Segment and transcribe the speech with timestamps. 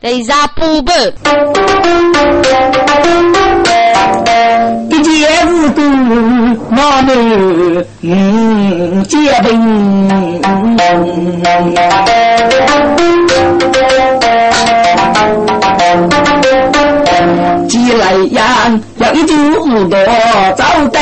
[0.00, 0.90] 得啥不不？
[4.88, 5.82] 一件事故，
[6.70, 9.50] 我们嗯结冰。
[17.68, 19.98] 既来阳要一九五多
[20.56, 20.98] 招待，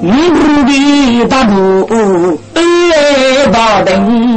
[0.00, 1.86] 你不必大步
[2.54, 4.35] 二八等。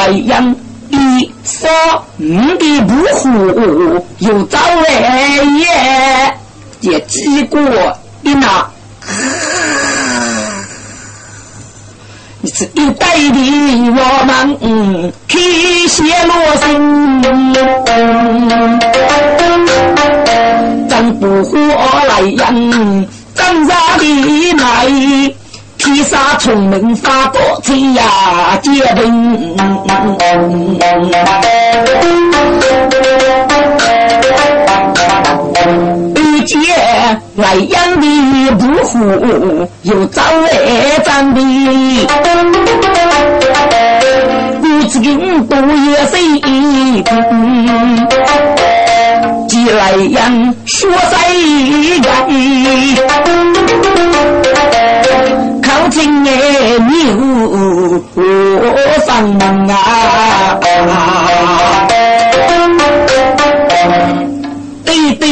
[0.00, 0.56] 来阳
[0.88, 1.68] 一说
[2.18, 2.24] 五
[2.56, 5.68] 的不虎有招来也，
[6.80, 7.60] 也经过
[8.22, 8.66] 一拿。
[12.40, 14.56] 你是一代的我们
[15.28, 15.38] 开
[15.86, 16.32] 些罗
[16.64, 17.22] 心，
[20.88, 21.58] 真不活
[22.08, 24.02] 来人，真杀的
[24.54, 24.64] 来，
[25.92, 29.56] 披萨聪明发多财呀，结冰。
[36.14, 36.60] 遇见
[37.34, 38.06] 来养的
[38.52, 41.40] 不虎，又招来长的，
[44.60, 47.04] 故此跟多也谁听？
[49.48, 53.89] 既来养说谁人？
[55.90, 57.16] 靠近哎牛
[58.14, 58.20] 我
[59.04, 60.60] 上门啊！
[64.84, 65.26] 对对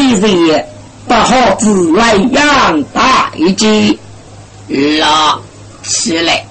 [0.49, 0.67] 人
[1.07, 3.97] 不好自来养大一鸡，
[4.99, 5.39] 拉
[5.85, 6.45] 起来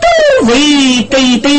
[0.00, 1.52] 都为对对。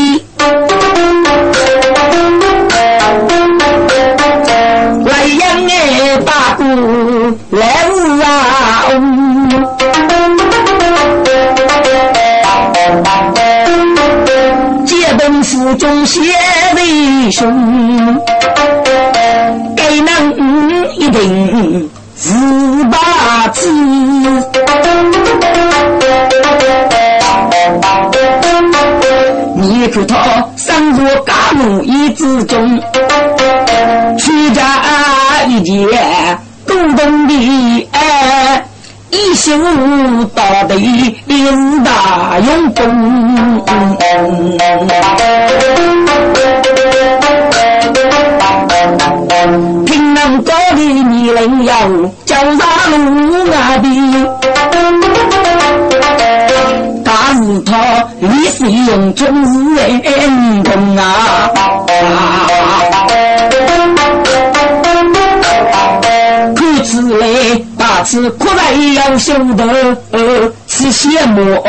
[69.17, 71.61] 修得，此羡慕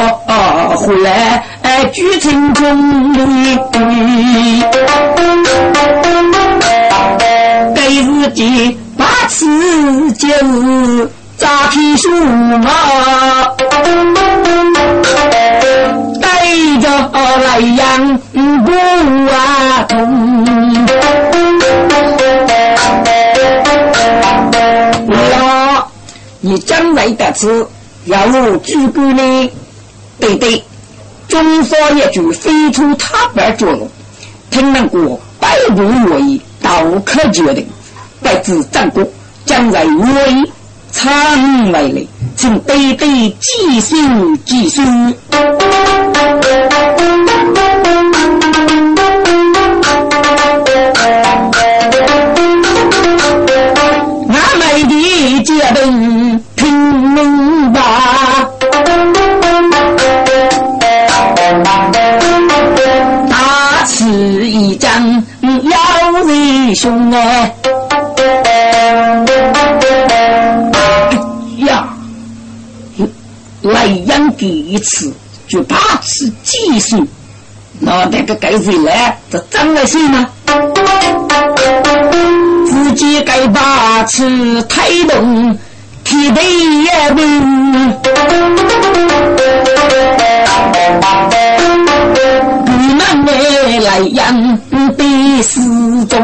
[0.76, 1.44] 回来
[1.92, 3.03] 聚成中
[28.94, 29.48] 姑娘？
[30.18, 30.62] 对对，
[31.28, 33.90] 中说一句非出他国作用，
[34.50, 37.66] 听闻过百步若意，道可决定。
[38.20, 39.06] 不知战国
[39.44, 40.50] 将来为
[40.92, 42.06] 常来嘞，
[42.36, 43.06] 请对对
[43.40, 43.96] 继续
[44.46, 44.80] 继续。
[66.74, 67.54] 人凶哎！
[71.58, 71.88] 呀，
[73.62, 75.12] 来养第一次
[75.46, 77.00] 就大吃几岁，
[77.78, 79.16] 那那个该谁来？
[79.30, 80.28] 这张来谁呢？
[82.66, 85.56] 自己该把持推动，
[86.02, 88.00] 提得也稳。
[92.66, 93.24] 你们
[93.84, 94.58] 来养
[94.96, 95.60] 的始
[96.06, 96.23] 终，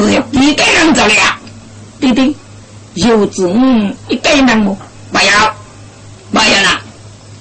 [0.00, 1.14] 你的事要比个人做了，
[2.00, 2.34] 对对，
[2.94, 3.48] 有子
[4.08, 4.76] 一个人么？
[5.12, 5.54] 不要，
[6.32, 6.80] 不要了，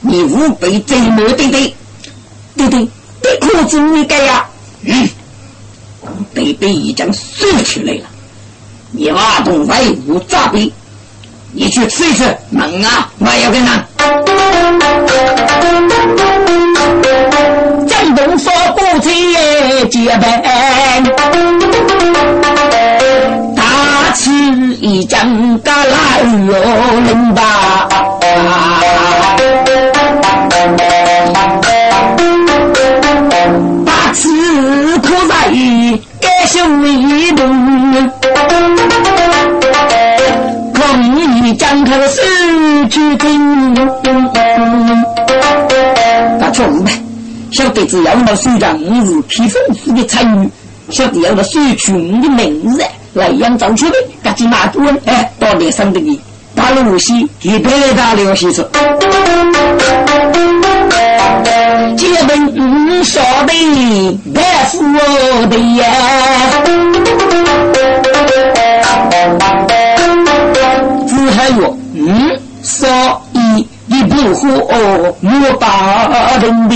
[0.02, 1.74] 你无被折磨，对对，
[2.56, 2.88] 对对，
[3.22, 4.46] 对裤子你改呀，
[4.84, 5.10] 嗯。
[6.34, 8.06] 贝贝已经睡起来了，
[8.92, 10.72] 你阿东外无诈备，
[11.52, 13.86] 你去吃一吃，能啊，我要给能。
[18.26, 19.10] 东说不起
[19.90, 21.02] 结拜，
[23.56, 23.64] 大
[24.14, 24.30] 吃
[24.82, 25.96] 一张嘎啦
[26.48, 26.54] 哟
[27.06, 27.42] 零八。
[33.86, 34.28] 大吃
[35.00, 35.34] 可在
[36.20, 37.40] 该兄一路。
[41.42, 42.22] 你张开了手
[42.92, 43.74] 去听，
[46.40, 46.99] 打错误呗。
[47.60, 50.50] 小弟子要到手上五日披风式的参与，
[50.90, 56.18] 小弟要到手群的名字来养造出的，赶紧拿多哎，到脸上的你，
[56.56, 58.66] 打了无锡，一百打了西子。
[61.98, 64.42] 结婚说的白
[64.72, 64.82] 富
[65.50, 65.84] 的呀。
[71.36, 72.88] 还有，嗯，所
[73.34, 75.14] 以你不和我
[75.60, 76.76] 打人的，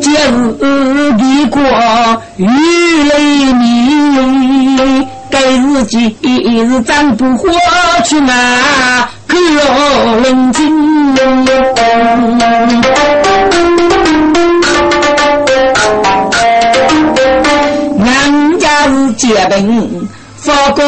[0.00, 1.60] 今日的过
[2.38, 2.46] 雨
[3.12, 7.50] 雷鸣，该日记日咱不活
[8.04, 8.32] 去哪？
[9.26, 9.36] 可
[10.22, 10.58] 冷静。
[18.06, 20.08] 俺家是结婚。
[20.42, 20.82] 发过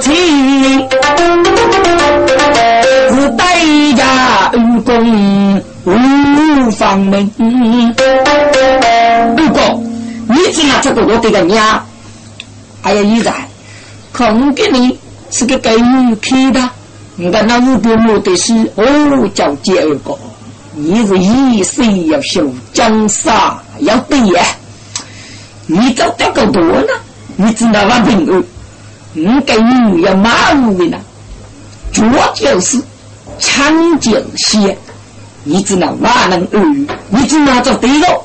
[0.00, 0.16] 钱，
[3.10, 3.44] 是代
[3.94, 4.02] 价
[4.80, 7.30] 无功无方门。
[9.36, 9.82] 不过，
[10.26, 11.84] 你只拿这个我这个娘，
[12.80, 13.30] 还有一在，
[14.10, 14.98] 空给你
[15.30, 16.70] 是个给你开的。
[17.16, 20.18] 你看那五百亩的是哦，叫第二个，
[20.74, 23.34] 你是一生要修江山
[23.80, 24.42] 要对呀，
[25.66, 26.88] 你找这个多呢，
[27.36, 28.42] 你只拿万平二。
[29.12, 30.96] 你给你要马路的呢，
[31.92, 32.02] 脚
[32.34, 32.80] 就是
[33.40, 34.76] 长脚鞋，
[35.44, 36.62] 你只能万能二，
[37.08, 38.22] 你只能做对了。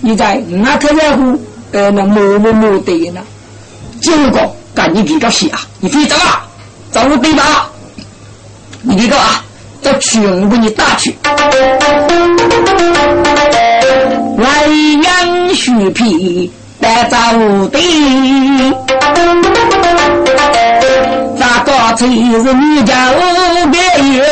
[0.00, 1.38] 你在那可在乎
[1.72, 3.20] 呃那某某某的呢？
[4.00, 5.60] 结果赶紧给个写啊！
[5.80, 6.46] 你非走啊，
[6.90, 7.70] 走对吧？
[8.82, 9.44] 你这个啊，
[9.82, 11.14] 到全部你打去，
[14.38, 14.66] 来
[15.02, 16.50] 养虚皮。
[16.80, 17.16] 在造
[17.68, 17.78] 地，
[21.38, 23.10] 咋个才是你家
[23.72, 23.80] 别
[24.10, 24.22] 业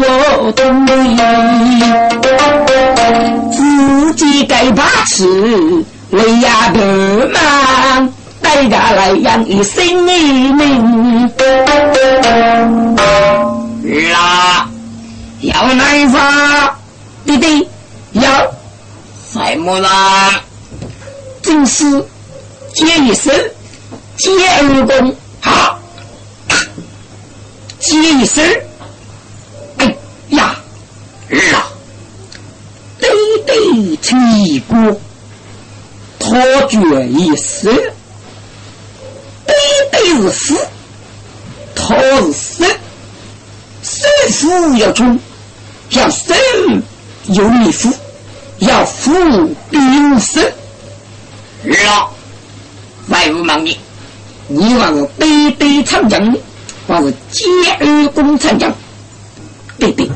[0.00, 0.06] 得
[0.42, 0.86] 不东
[3.50, 5.26] 自己该把持，
[6.10, 8.08] 为呀个嘛，
[8.40, 11.30] 带家来养一生命。
[14.10, 14.68] 啦，
[15.40, 16.76] 要哪发？
[17.24, 17.68] 弟弟
[18.12, 18.22] 要
[19.32, 20.40] 什么啦？
[21.42, 21.84] 正是
[22.74, 23.32] 接一声，
[24.16, 24.30] 接
[24.60, 25.78] 二功，好，
[27.78, 28.71] 接一声，哎
[30.36, 30.56] 呀，
[31.30, 31.72] 儿啊，
[32.98, 33.08] 对
[33.46, 35.00] 对吹过，
[36.18, 36.38] 托
[36.68, 37.74] 绝一声，
[39.46, 39.54] 对
[39.90, 40.56] 对是死，
[41.74, 41.96] 托
[42.32, 42.68] 是生，
[43.82, 45.18] 生死要冲，
[45.90, 46.36] 要生
[47.26, 47.92] 有你福，
[48.58, 49.12] 要福
[49.70, 50.52] 必有生。
[51.64, 52.12] 老，
[53.08, 53.78] 外无忙的，
[54.48, 56.38] 你话我对对长江的，
[56.86, 57.44] 话是接
[57.78, 58.72] 二公长江，
[59.78, 60.08] 对对，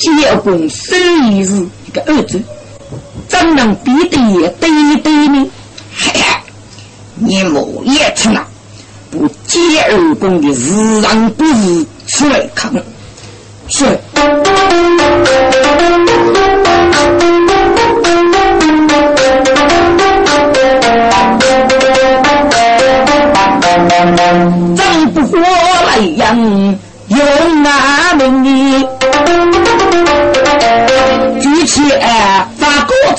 [0.00, 1.52] 接二公生意是
[1.86, 2.40] 一个儿子，
[3.28, 5.46] 怎能比得也对对呢？
[5.94, 6.22] 嘿嘿，
[7.16, 8.48] 你莫也听啊，
[9.10, 9.58] 不接
[9.90, 12.72] 二公的日常不是出来看，
[13.68, 14.00] 是。
[24.74, 26.38] 真不活来养，
[27.08, 28.86] 用那名义，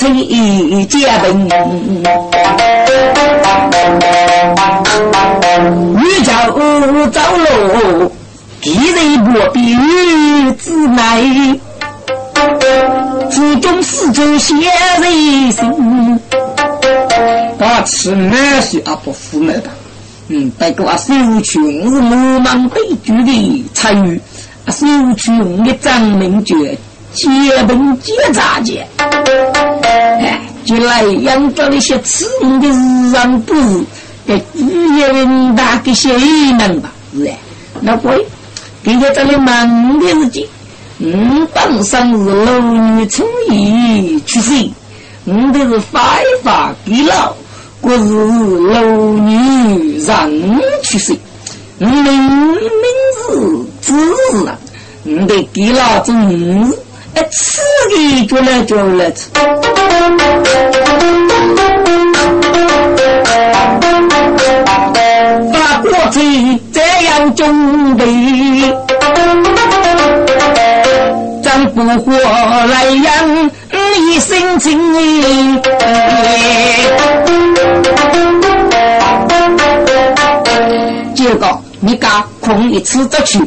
[0.01, 1.47] 成一结婚，
[5.93, 8.11] 女家屋走路，
[8.63, 11.21] 一人不比女子来，
[13.29, 16.19] 府中四周写人心，
[17.59, 19.69] 把吃满是啊不服满吧。
[20.29, 24.19] 嗯，不过啊，收取我是罗莽被举的参与，
[24.65, 26.75] 啊，收取我的张明觉
[27.13, 27.29] 结
[27.67, 28.87] 婚结扎结，
[29.83, 33.83] 哎，就来养着那些吃的日常不是
[34.25, 36.17] 给语言大给些
[36.53, 37.25] 们吧，是。
[37.25, 37.37] 哎，
[37.81, 38.25] 那鬼，
[38.83, 40.47] 今天这里忙的日子，
[40.99, 44.69] 嗯，当上是楼女初一去世，
[45.25, 47.35] 我都是发一发给了。
[47.81, 48.03] 我是
[48.69, 48.81] 老
[49.17, 51.17] 女人去世，
[51.79, 52.29] 明明
[53.17, 53.29] 是
[53.81, 54.55] 子啊，
[55.01, 56.75] 你得给老子五，哎，
[57.29, 59.29] 吃的就来就来吃。
[65.53, 66.21] 把国贼
[66.73, 68.03] 这样准备，
[71.43, 74.79] 咱不活来养一生情。
[81.15, 83.39] 结果你家空一次得去，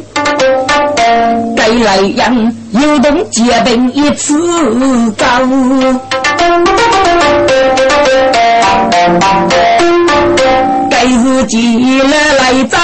[1.55, 4.33] 该来养有动结冰一次
[5.11, 5.25] 走。
[10.89, 12.79] 该自己来来张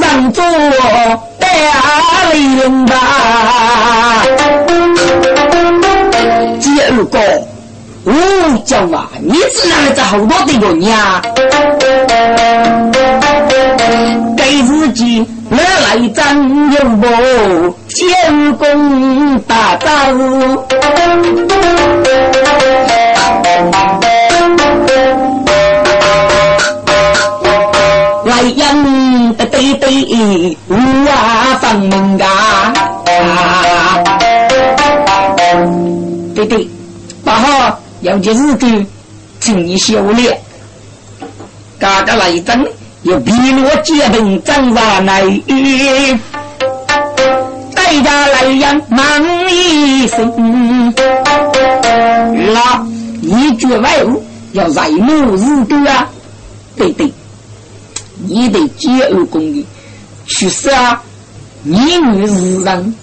[0.00, 0.44] 上做
[1.38, 1.46] 大
[2.32, 2.92] 领吧。
[6.60, 7.18] 第二个，
[8.04, 8.12] 我
[8.64, 11.22] 讲啊，你只能在好多的人呀。
[15.92, 17.06] 来来张有不
[17.88, 19.86] 建功大招。
[28.24, 30.74] 来人的对对，我
[31.60, 32.72] 放门啊！
[36.34, 36.66] 对对，
[37.22, 38.86] 八号有件事情，
[39.40, 40.40] 请你修炼。
[41.78, 42.66] 嘎嘎来真，
[43.02, 45.22] 有皮罗结冰张上来，
[47.74, 50.94] 大家来人忙一声，
[52.54, 52.86] 那
[53.20, 56.08] 一句外物要在怒日多啊！
[56.76, 57.12] 对对。
[58.24, 59.66] 你得接二公的
[60.28, 61.00] 去杀
[61.64, 62.94] 你女日人，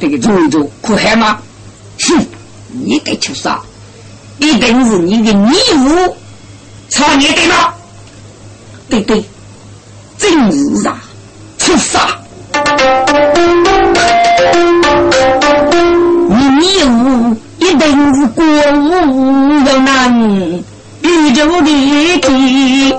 [0.00, 1.38] 这个做一做可害吗？
[1.98, 2.24] 哼，
[2.70, 3.60] 你该去杀，
[4.38, 6.16] 一定是你的女物
[6.88, 7.74] 差你对吗？
[8.92, 9.24] 对对，
[10.18, 11.00] 真是啊，
[11.56, 12.00] 去杀！
[16.28, 20.20] 你女物一定是国无有难。
[21.00, 21.70] 宇宙的
[22.20, 22.94] 地，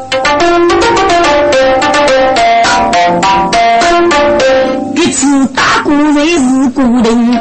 [4.96, 7.40] 一次大国为是孤人，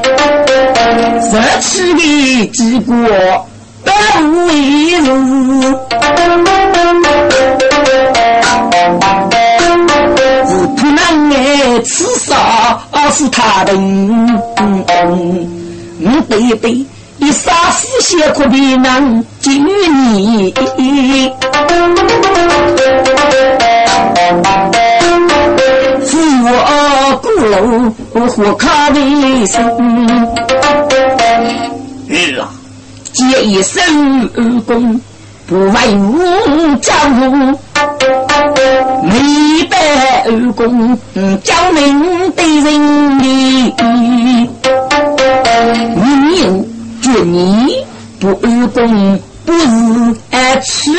[1.23, 1.33] 失
[1.63, 2.95] 去的结果
[3.83, 3.91] 不
[4.47, 4.51] 为
[5.01, 5.09] 人。
[10.76, 12.81] 不能爱吃啥
[13.12, 14.35] 是他的，嗯，
[16.29, 16.85] 对对。
[17.19, 20.52] 一杀死些苦皮囊，今日你
[26.05, 26.50] 是我
[27.23, 28.99] 孤楼火卡的
[29.47, 29.62] 生。
[32.09, 32.49] 日啊，
[33.12, 34.26] 借一身
[34.62, 35.00] 功
[35.47, 36.19] 不为武
[36.81, 37.55] 将，没
[40.33, 40.99] 白武功
[41.45, 43.25] 将领对人的，
[45.95, 46.65] 你有。
[47.25, 47.77] 你
[48.19, 50.91] 不二公，不是爱吃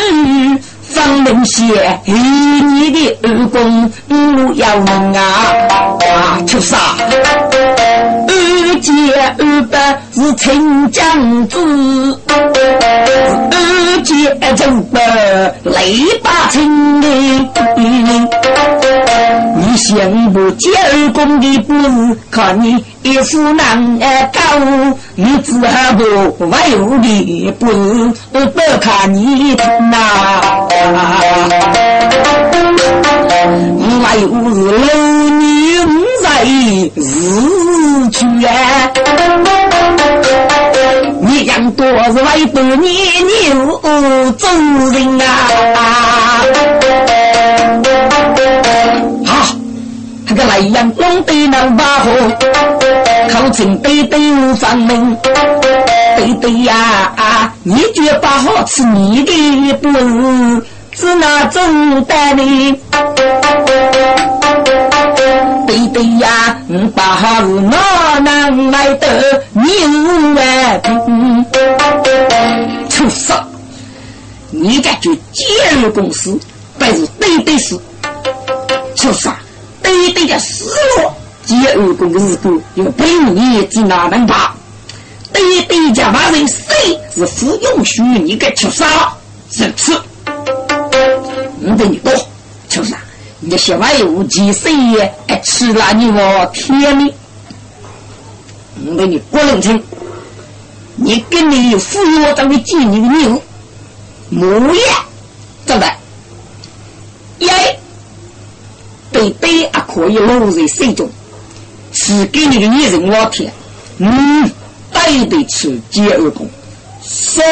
[0.82, 1.64] 方明写，
[2.06, 6.78] 你的二公我要问啊，出啥？
[8.28, 8.92] 二姐
[9.40, 9.78] 二伯
[10.14, 11.58] 是亲将子，
[12.28, 14.56] 二姐二
[14.92, 15.00] 伯
[15.64, 17.08] 雷把亲的。
[19.84, 24.00] 你想不接二公的不是看你一副难
[24.32, 24.40] 搞，
[25.16, 25.92] 你只好
[26.38, 28.14] 不外有的不是
[28.46, 29.98] 不看你呐。
[34.02, 34.96] 外有是老
[35.32, 35.42] 女
[36.24, 36.48] 在日
[38.10, 38.50] 去啊，
[41.20, 42.88] 你养多是外多年
[43.44, 43.82] 牛
[44.38, 44.50] 做
[44.94, 45.28] 人啊。
[50.36, 52.10] 那个莱阳光对能把火，
[53.32, 56.76] 口称对对无方明，对对呀
[57.16, 62.16] 啊，你绝把好吃你的不是是那种的？
[65.68, 66.58] 对对呀，
[66.96, 69.44] 把好是哪能来的？
[69.52, 69.62] 你
[70.34, 71.46] 万平，
[72.90, 73.32] 出事！
[74.50, 76.40] 你家就建入公司，
[76.80, 77.80] 还是对对是
[78.96, 79.30] 出事！
[79.94, 80.66] 对对的失
[80.98, 81.14] 落，
[81.46, 84.56] 接二公的日子有本年之哪能把？
[85.32, 89.14] 对对家把人谁是不允许你给吃杀？
[89.52, 89.94] 是此，
[90.26, 92.12] 我跟你多，
[92.68, 93.02] 就是啊，
[93.40, 97.14] 你小玩意无几岁也爱吃了你我天命，
[98.88, 99.82] 我跟你过冷清，
[100.96, 103.42] 你跟你有富裕当的妓女的牛
[104.32, 105.06] 模样，
[105.68, 105.86] 走的。
[107.40, 107.73] 耶，
[109.24, 111.10] 对对啊，可以落在水中，
[111.94, 113.54] 是给你的女人老天，
[114.00, 114.52] 嗯，
[114.92, 116.50] 对得起接二公，
[117.04, 117.44] 说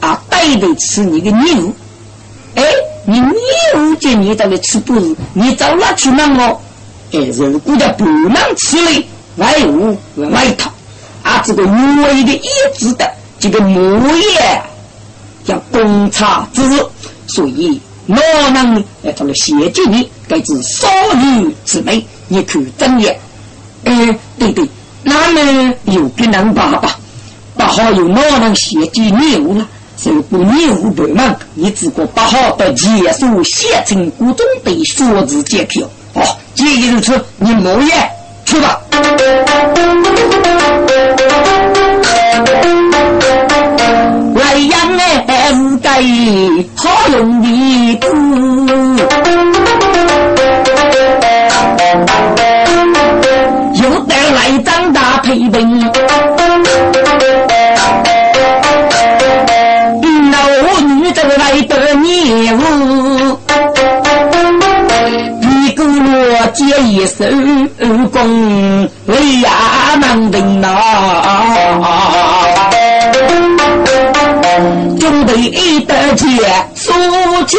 [0.00, 1.72] 啊，对得吃你的牛，
[2.54, 2.62] 哎，
[3.04, 5.16] 你牛见你到了吃不是？
[5.32, 6.60] 你走哪去弄哦？
[7.12, 9.04] 哎，如果叫不能吃嘞，
[9.36, 10.70] 外屋外头，
[11.22, 14.62] 啊，这个无为的意志的这个木业
[15.44, 16.80] 叫公差之日，
[17.26, 23.20] 所以哪能来到了谢金里，该是少女之美，你看真也。
[23.82, 24.64] 哎，对对，
[25.02, 26.96] 那么有个人爸爸，
[27.56, 29.66] 八号有哪能谢金牛了？
[30.04, 35.84] 如果牛不忙，你只管八号的结束，写成古中的数字借票。
[36.14, 36.22] 哦，
[36.54, 38.08] 既然如此，你莫言，
[38.44, 38.80] 去吧。
[44.36, 46.00] 来养哎，无该
[46.76, 49.29] 好用的苦，
[55.30, 55.58] 长大陪病，
[60.32, 60.36] 老
[60.80, 62.58] 女都来得孽物。
[66.52, 67.24] 接一手
[68.12, 69.50] 功，为呀
[70.00, 70.68] 能定呐，
[74.98, 75.32] 准备
[75.86, 76.26] 得接
[76.74, 76.92] 苏
[77.46, 77.56] 去，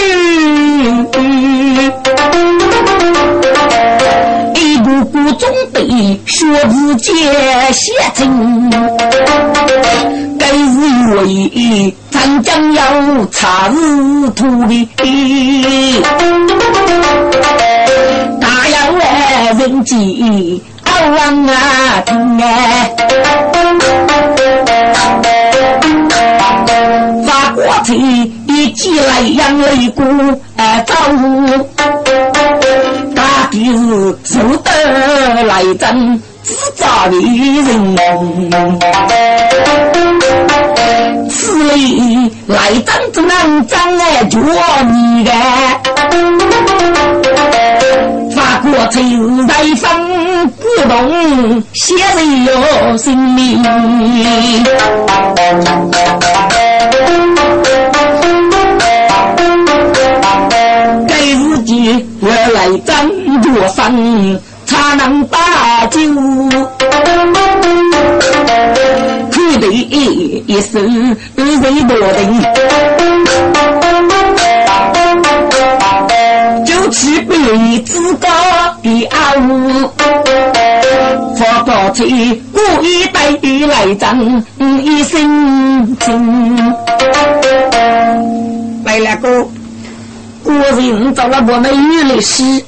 [5.51, 7.12] 步步准备学子接
[7.74, 8.70] 写成，
[10.39, 12.81] 该日为咱将要
[13.31, 14.88] 查日土的。
[19.60, 22.89] 人机啊王啊听哎，
[27.27, 27.93] 发过去
[28.48, 30.01] 一起来养雷鼓
[30.55, 30.96] 哎走，
[33.51, 33.75] 大地是
[34.24, 37.98] 受得来争自造的人，
[41.29, 44.40] 此里来争只能争哎着
[44.90, 45.31] 你的。
[48.74, 49.01] 我才
[49.48, 49.83] 来生
[50.51, 52.50] 不动，写人有
[52.96, 53.61] 性命。
[62.62, 63.10] 来张
[63.42, 66.00] 着生，才能把酒。
[69.32, 72.46] 看得一手人多定。
[76.92, 77.36] 去背
[77.86, 78.28] 自个
[78.84, 79.90] 的阿五，
[81.38, 82.04] 发高财，
[82.52, 83.32] 故意带
[83.66, 86.76] 来争一身情。
[88.84, 89.48] 来了个，
[90.57, 92.64] 果人找了我们女律师，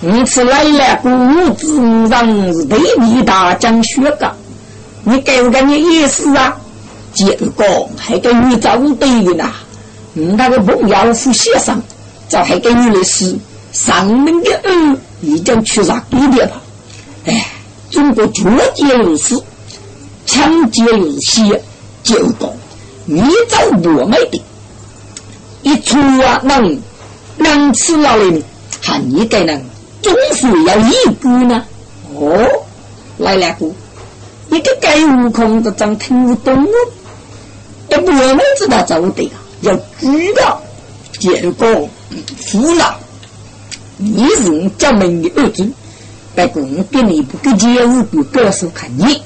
[0.00, 4.32] 你次来了个五子上是对你大讲学个，
[5.04, 6.56] 你给我个你意思啊？
[7.12, 9.50] 结果还给你找对的呐，
[10.14, 11.82] 那个朋友是先生。
[12.26, 13.36] 就还给你律师
[13.70, 16.62] 上门的恩，已经去杀对的了。
[17.26, 17.46] 哎，
[17.90, 18.42] 中国绝
[18.74, 19.40] 劫如此，
[20.24, 21.62] 抢劫如血，
[22.02, 22.56] 结果
[23.04, 24.42] 你找我们的，
[25.62, 26.80] 一出啊能
[27.36, 28.42] 能吃老人，
[28.80, 29.64] 还你给人
[30.02, 31.64] 总是要一步呢。
[32.14, 32.64] 哦，
[33.18, 33.66] 来两个，
[34.50, 36.66] 一个该悟空的真听不懂，
[37.88, 39.30] 要不我们知道怎么的，
[39.62, 40.60] 要知道
[41.18, 41.88] 结果。
[42.38, 42.94] 父老，
[43.96, 45.68] 你是我家门的儿子，
[46.36, 49.20] 不过我给你不给钱，我不告诉看你，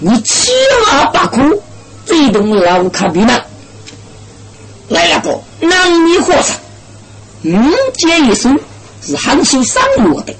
[0.00, 0.50] 你七
[0.90, 1.62] 老八苦，
[2.04, 3.40] 这栋老卡比呢？
[4.88, 6.56] 来了个男女和尚，
[7.46, 8.58] 嗯，这一生
[9.02, 10.34] 是很修上我的，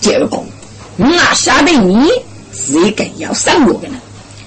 [0.00, 0.44] 结果
[0.96, 2.08] 那下的你
[2.54, 3.92] 是一个要上我的人，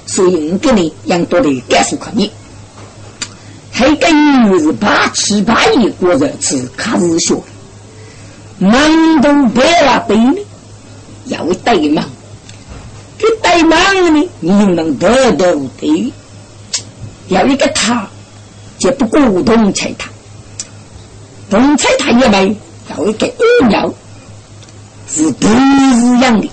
[0.05, 2.31] 所以我给你养多的告诉看你。
[3.71, 7.35] 还个女是八七八一过日子，看日学，
[8.57, 10.37] 忙都白了对呢，
[11.25, 12.03] 要对忙，
[13.17, 13.79] 给对忙
[14.13, 15.45] 呢，你能得到
[15.79, 16.11] 对，
[17.27, 18.07] 要一个他，
[18.77, 20.09] 就不过动财他，
[21.49, 22.55] 动财他也没，
[22.89, 23.91] 要一个二鸟，
[25.07, 26.49] 是不一样的，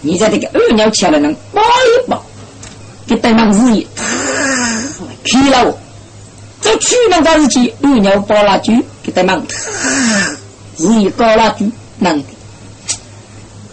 [0.00, 2.24] 你在这个二鸟起来能抱一抱，
[3.06, 3.86] 给对忙日一，
[5.22, 5.78] 劈了我。
[6.62, 9.44] 这去年个日期，二鸟包蜡烛给他忙，
[10.78, 12.24] 日一高蜡烛忙的，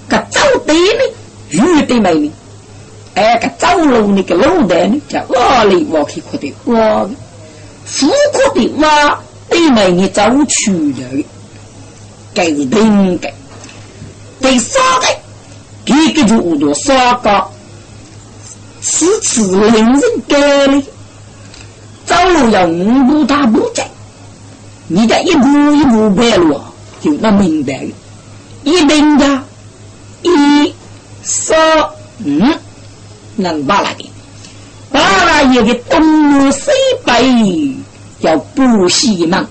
[0.09, 1.03] 个走地呢，
[1.51, 2.31] 玉的美呢，
[3.15, 7.09] 哎，个走路那个路的呢，叫我里我去看的，我
[7.85, 11.23] 富阔的话，对美你走去了，
[12.33, 13.31] 该是应该。
[14.41, 15.05] 第三个，
[15.85, 17.45] 这个就多三个，
[18.81, 20.83] 此次令人该的，
[22.03, 23.83] 走路要五步大步走，
[24.87, 26.59] 你这一步一步白路
[26.99, 27.89] 就那明白了，
[28.63, 29.43] 一明呀，
[30.23, 30.73] 一
[31.21, 31.55] 三
[32.25, 32.41] 五，
[33.35, 34.05] 能把那个。
[34.91, 36.69] 把那一个东南西
[37.05, 37.72] 北
[38.23, 39.45] 叫不西门，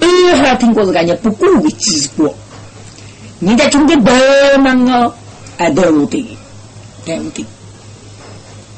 [0.00, 2.34] 二号听过是感觉不过的结果。
[3.38, 4.12] 你在中间北
[4.58, 5.14] 门哦，
[5.58, 6.26] 哎对不对？
[7.04, 7.44] 对不对？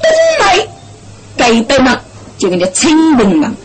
[0.03, 0.67] 东来
[1.35, 1.99] 盖北门
[2.37, 3.55] 就跟叫清平门，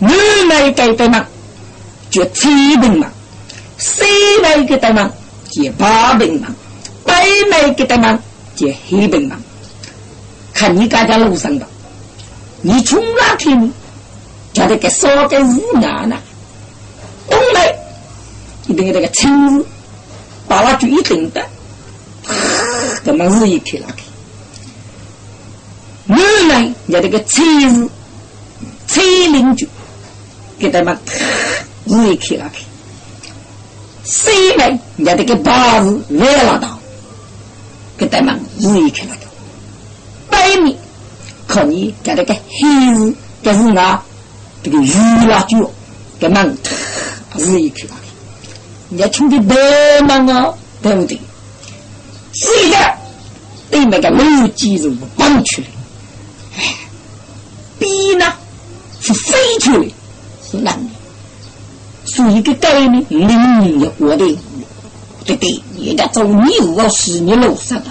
[0.00, 0.10] 南
[0.48, 1.24] 来盖北门
[2.10, 3.08] 就七平门，
[3.78, 4.02] 西
[4.42, 5.08] 来盖北门
[5.48, 6.52] 就八平门，
[7.04, 7.12] 北
[7.48, 8.18] 来盖北门
[8.56, 9.38] 就黑平门。
[10.52, 11.66] 看你家在路上的，
[12.62, 13.72] 你从哪天
[14.52, 16.16] 叫这个烧个日牙呢？
[17.28, 17.74] 东来
[18.66, 19.64] 一定这个青日，
[20.48, 21.46] 把那就一定的，
[23.04, 24.02] 怎么日一去那去？
[26.06, 27.88] 南来要这个七日，
[28.88, 29.66] 七零九
[30.58, 30.98] 给他们
[31.84, 32.64] 日一去那去。
[34.02, 36.78] 西来要这个八日来了到，
[37.96, 39.20] 给他们日一去那去。
[40.28, 40.76] 北面
[41.50, 44.00] 可你在那个黑日，这是哪？
[44.62, 44.92] 这个鱼
[45.26, 45.68] 辣椒，
[46.20, 46.56] 给门
[47.36, 48.02] 日一去那里，
[48.90, 51.18] 你要冲的北门啊，对不对？
[52.32, 52.94] 是的，
[53.68, 55.66] 对面个楼基是绑出来，
[56.56, 56.76] 哎，
[57.80, 58.32] 笔呢
[59.00, 59.88] 是飞出来，
[60.48, 60.90] 是男的，
[62.04, 64.38] 所以个概念，零要过的，
[65.24, 67.90] 对对，人家走你要是你路上的，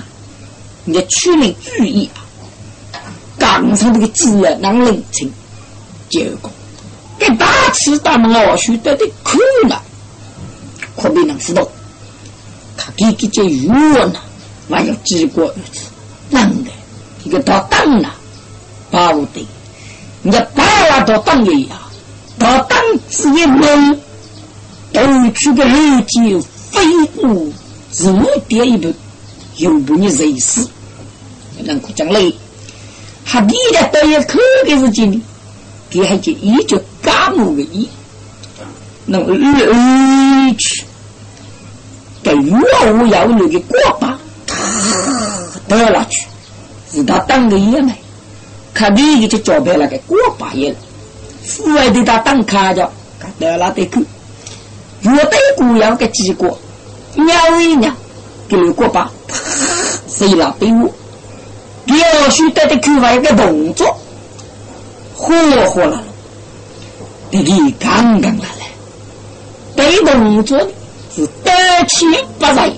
[0.86, 2.24] 你要取人注意啊。
[3.52, 5.32] 刚上这个字啊，能认清，
[6.08, 6.52] 结果
[7.18, 9.82] 给大吃大老鼠得的苦了，
[10.96, 11.68] 可别能知道。
[12.78, 14.14] 他给给这鱼呢，
[14.70, 15.88] 还要结果如此，
[16.30, 16.70] 难的
[17.24, 18.14] 一个到当了，
[18.92, 19.46] 巴不得，
[20.22, 21.78] 你要把了到当一样，
[22.38, 24.00] 到当是一门，
[24.94, 26.80] 都去个路径飞
[27.18, 27.48] 过，
[27.92, 28.14] 自
[28.48, 28.94] 点一步，
[29.58, 30.70] 又不你人死，
[31.64, 32.34] 能够讲累。
[33.32, 35.22] 他你的都要口的是经的，
[35.88, 37.88] 给还就一就干木的一，
[39.06, 40.84] 那么二去，
[42.24, 44.18] 给越无要那个锅巴，
[45.68, 46.26] 得了去，
[46.92, 47.94] 是他当个爷们，
[48.74, 50.78] 看你就交给那个锅巴爷了，
[51.46, 52.92] 父爱的他当卡着，
[53.38, 54.04] 得了得去，
[55.02, 56.58] 越对姑娘个结果，
[57.14, 57.94] 鸟一鸟，
[58.48, 59.12] 给锅巴，
[60.08, 60.92] 谁了对我。
[61.90, 63.98] 必须得的看法一个动作，
[65.16, 65.34] 火
[65.72, 66.04] 火了，
[67.32, 68.66] 弟弟刚刚来了，
[69.76, 70.60] 对动作
[71.16, 71.52] 是得
[71.88, 72.06] 气
[72.38, 72.72] 不来，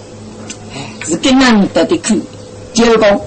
[0.73, 2.17] 哎，是更难得的看。
[2.73, 3.21] 结果，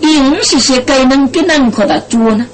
[0.00, 2.44] 硬是些该能更难可的做呢，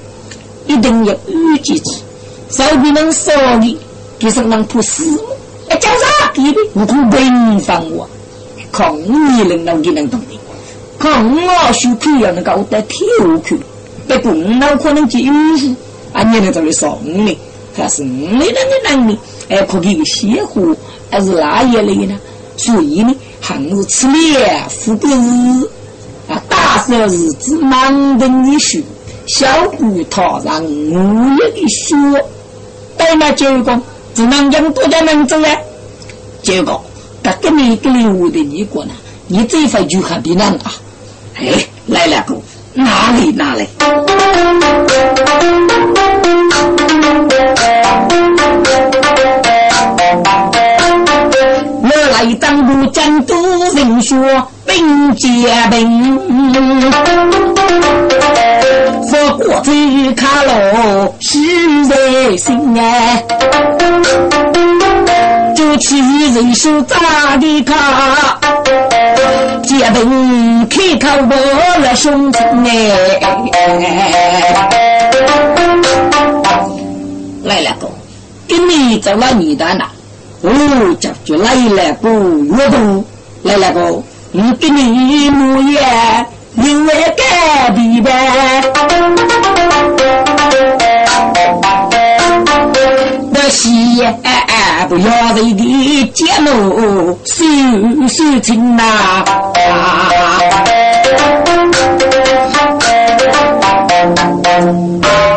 [0.66, 2.02] 一定要预计起，
[2.50, 3.78] 手不能少的，
[4.18, 5.18] 就是能破死，
[5.70, 6.60] 哎，叫啥给的？
[6.74, 8.06] 悟空平凡我，
[8.70, 10.38] 抗你能能给能懂的。
[11.04, 12.98] 看我修口要能够得跳
[13.44, 13.58] 去，
[14.08, 15.74] 不过我可能就有时
[16.14, 17.36] 啊，你那这里说你，
[17.76, 19.18] 还是你那个能力，
[19.50, 20.74] 哎，可给个邪乎，
[21.10, 22.18] 还是哪一类呢？
[22.56, 24.34] 所以呢，还是吃力
[24.70, 25.68] 富不日
[26.28, 28.82] 啊，大少日子忙等的学，
[29.26, 31.96] 小姑他让我也的学，
[32.96, 33.30] 对嘛？
[33.32, 33.80] 结果
[34.14, 35.58] 只能用多点能走呀？
[36.42, 36.82] 结果
[37.22, 38.92] 他跟你跟你我的你过呢，
[39.26, 40.72] 你这份就很比难啊。
[41.36, 42.34] 哎，来了个
[42.74, 43.66] 哪里哪里？
[51.82, 53.34] 我来当部江都
[53.74, 54.16] 人说
[54.64, 55.28] 兵结
[55.70, 56.20] 兵，
[59.10, 61.38] 说过去卡罗实
[61.86, 63.24] 在心哎，
[65.56, 65.98] 就去
[66.32, 68.38] 人说咋的卡？
[69.62, 71.34] 结兵开口我
[71.80, 72.70] 了兄弟哎，
[77.44, 77.88] 来了个，
[78.46, 79.88] 给你走了你的哪？
[80.42, 80.50] 哦，
[81.00, 83.04] 叫就来了个岳父，
[83.42, 83.80] 来了个，
[84.32, 85.80] 我给你木叶
[86.54, 87.22] 留在隔
[87.74, 88.10] 壁呗。
[93.30, 94.02] 那西
[94.88, 97.44] 不要人的节目，收
[98.08, 99.24] 收情呐。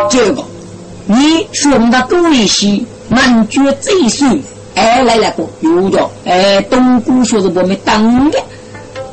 [0.09, 0.43] 这个
[1.53, 4.27] 穷的多一些，满绝这岁，
[4.75, 8.37] 哎来了个有着，哎东姑说是我们当的，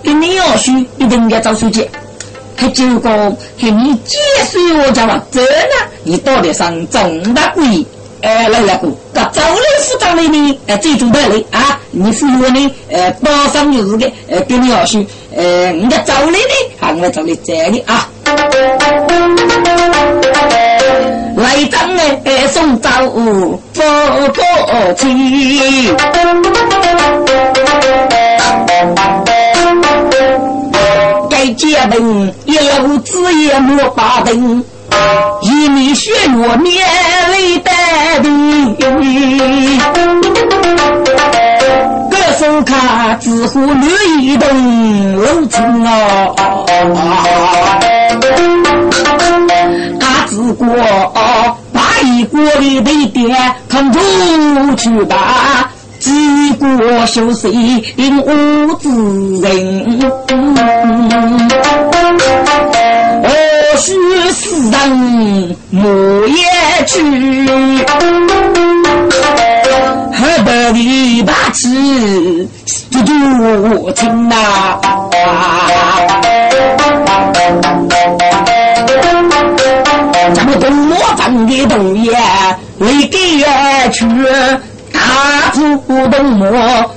[0.02, 1.88] 跟你要说一定要找书记，
[2.56, 4.18] 还就讲给你解
[4.50, 5.50] 释我讲了，真的，
[6.02, 7.86] 你到底上重大贵。
[8.24, 11.18] 哎，来来个，这走来是长的呢，哎，最主的
[11.50, 11.78] 啊！
[11.90, 15.04] 你是我呢，呃，包上就是个，呃，给你要说，
[15.36, 16.38] 呃，你的走来呢，
[16.80, 18.08] 啊，我走来这里啊。
[21.36, 21.78] 来张
[22.24, 22.88] 哎，送走
[23.74, 23.82] 走
[24.34, 24.42] 过
[24.94, 25.94] 去，
[31.28, 34.64] 该结婚一路子也莫把灯。
[35.42, 36.86] 一米血落面
[37.32, 37.73] 泪带
[38.22, 38.26] 的，
[42.10, 43.86] 歌手看知乎女
[44.20, 44.48] 一动
[45.16, 46.34] 露出啊，
[50.00, 50.66] 他只过
[51.72, 53.98] 把一锅的泪点看出
[54.76, 58.88] 去吧，几个休息无子
[59.42, 60.00] 人。
[63.84, 63.92] 须
[64.32, 66.36] 死人莫也
[66.86, 67.02] 去，
[70.10, 72.48] 何得你把气
[72.90, 74.34] 就多听呐？
[80.34, 82.10] 咱们东莫放的东西
[82.78, 83.18] 为给
[83.92, 84.06] 去，
[84.90, 84.98] 大
[85.52, 85.60] 土
[86.08, 86.48] 东莫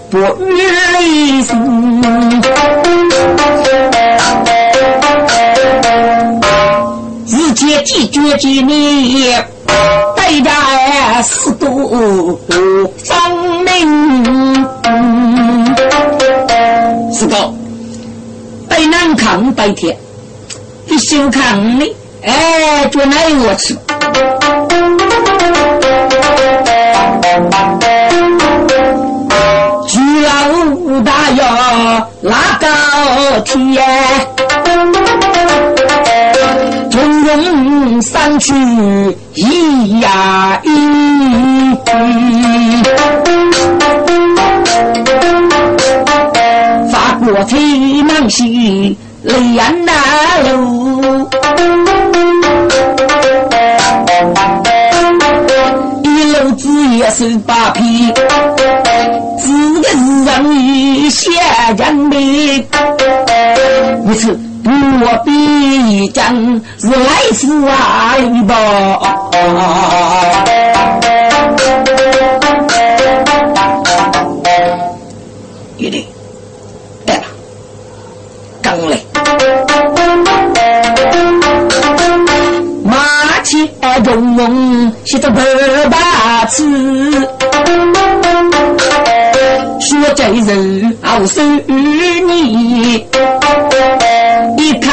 [0.10, 2.02] 不离心。
[8.08, 9.34] 决决决你，
[10.15, 12.39] 代代四渡
[13.04, 14.65] 方明。
[17.13, 17.54] 四个
[18.70, 19.98] 白南康白天，
[20.86, 23.76] 你小康的，哎，做哪我吃？
[29.88, 31.46] 巨老大要
[32.22, 32.67] 拉高
[33.46, 35.07] 天。
[37.28, 38.54] 东山去
[39.34, 40.70] 一呀咿，
[46.90, 49.92] 法国飞南西雷安那
[50.54, 51.30] 路，
[56.04, 58.13] 一路子也是八匹，
[59.38, 61.32] 自个是让你写
[61.78, 62.16] 讲的，
[64.06, 64.40] 一次。
[64.99, 66.36] 我必将
[66.79, 66.97] 是来
[67.31, 68.55] 世啊一报，
[75.77, 76.03] 一定
[77.05, 77.21] 对了，
[78.63, 78.97] 刚来，
[82.83, 82.97] 马
[83.43, 83.69] 前
[84.03, 85.39] 中翁写着百
[85.91, 86.65] 把词，
[89.79, 93.05] 说这人傲生你。
[94.67, 94.89] 一口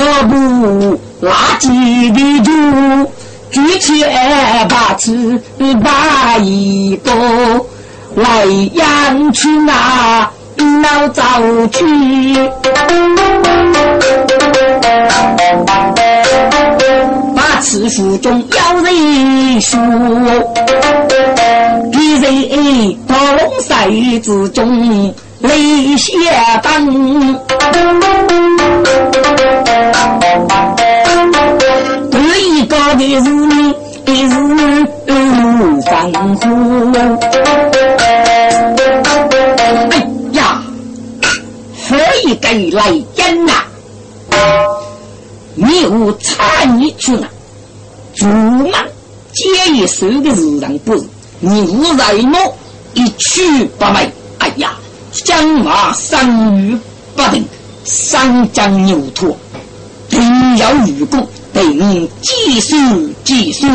[0.00, 2.50] 那部垃圾的酒，
[3.52, 5.40] 举起二把尺
[5.80, 7.12] 把一个
[8.16, 10.28] 来养去那
[10.82, 11.22] 老早
[11.70, 11.84] 去，
[17.36, 19.78] 把尺腹中有人说，
[21.92, 23.88] 一人到龙塞
[24.20, 25.14] 之中。
[25.40, 27.40] 泪下灯，
[32.10, 33.74] 对一个的是你，
[34.06, 34.36] 是
[35.06, 36.40] 路上虎。
[39.88, 40.62] 哎呀，
[41.88, 42.78] 何一个来
[43.16, 43.52] 人呐？
[45.54, 47.26] 牛差你去了，
[48.14, 48.78] 猪嘛，
[49.32, 51.04] 接一手的日人不是，
[51.40, 52.54] 牛在我
[52.92, 54.12] 一去不美。
[54.38, 54.76] 哎呀！
[55.12, 56.78] 将马伤于
[57.16, 57.44] 不定，
[57.84, 59.36] 三将牛驼，
[60.08, 62.76] 定有愚公，定计数
[63.24, 63.66] 计数。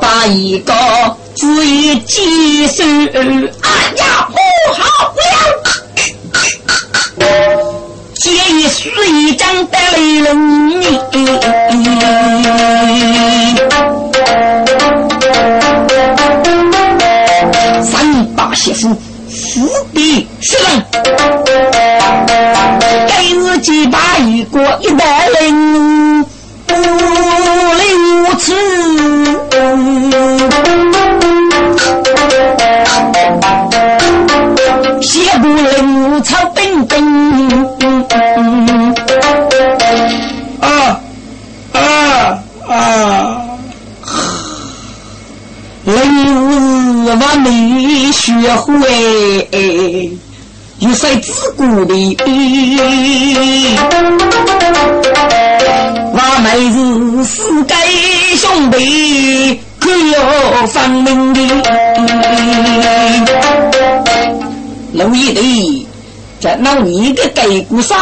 [0.00, 0.72] 把一个
[1.34, 4.36] 字一计数，哎呀，不
[4.72, 5.24] 好了！
[8.14, 10.30] 借一水张得雷人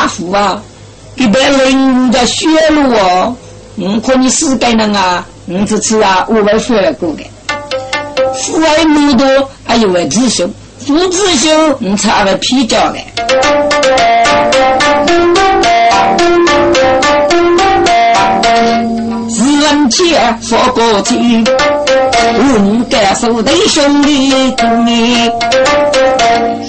[0.07, 0.63] 盖骨杀父啊，
[1.17, 3.35] 给别人家血路哦，
[3.77, 7.25] 嗯，可你死该人啊，嗯，这次啊，我们说了过的，
[8.35, 9.27] 父爱母多，
[9.65, 12.99] 还有位弟兄，父子兄，嗯，差了皮胶的。
[19.63, 24.31] 人切说过去，我们该手弟兄弟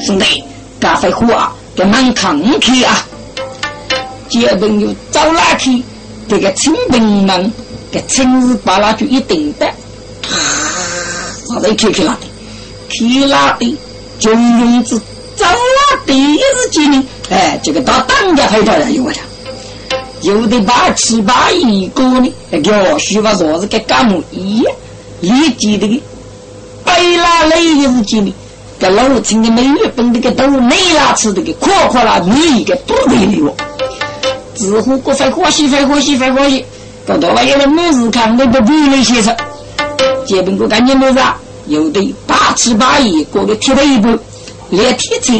[0.03, 0.43] 兄弟，
[0.79, 3.05] 咖啡壶啊，给门扛去啊！
[4.29, 5.83] 结朋友走哪去？
[6.29, 7.49] 这个清兵们，
[7.89, 9.73] 给亲自把那就一顶的，啊，
[11.47, 12.27] 把那去去哪的？
[12.89, 13.77] 去哪的？
[14.19, 14.99] 就用子
[15.37, 17.01] 走哪第一时间呢？
[17.29, 19.17] 哎，这个到当家拍照了，有我了。
[20.21, 24.21] 有的八七八一个呢，要需要啥子给干么？
[24.31, 24.65] 一
[25.21, 26.03] 立即的，
[26.83, 28.33] 白拉累的日子呢，
[28.77, 33.55] 给老陈的每月份的个都没拉吃的个，夸夸啦，你一个不得了。
[34.57, 36.65] 自乎国费欢喜费欢喜费欢喜，
[37.05, 39.29] 到头来有了每日看都不比那些事。
[40.25, 41.37] 这边我感觉么子啊？
[41.67, 44.17] 有的八七八一个的贴了一步，
[44.69, 45.33] 连贴车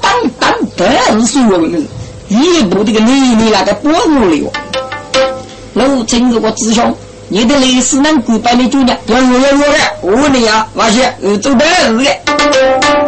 [0.00, 1.86] 当当当是我们。
[2.28, 4.50] 一步这个你你那个保护了哟，
[5.74, 6.94] 老陈如果弟兄，
[7.28, 13.01] 你的历史能够把你做的，要我要我的，我问你啊，那些呃走的日的。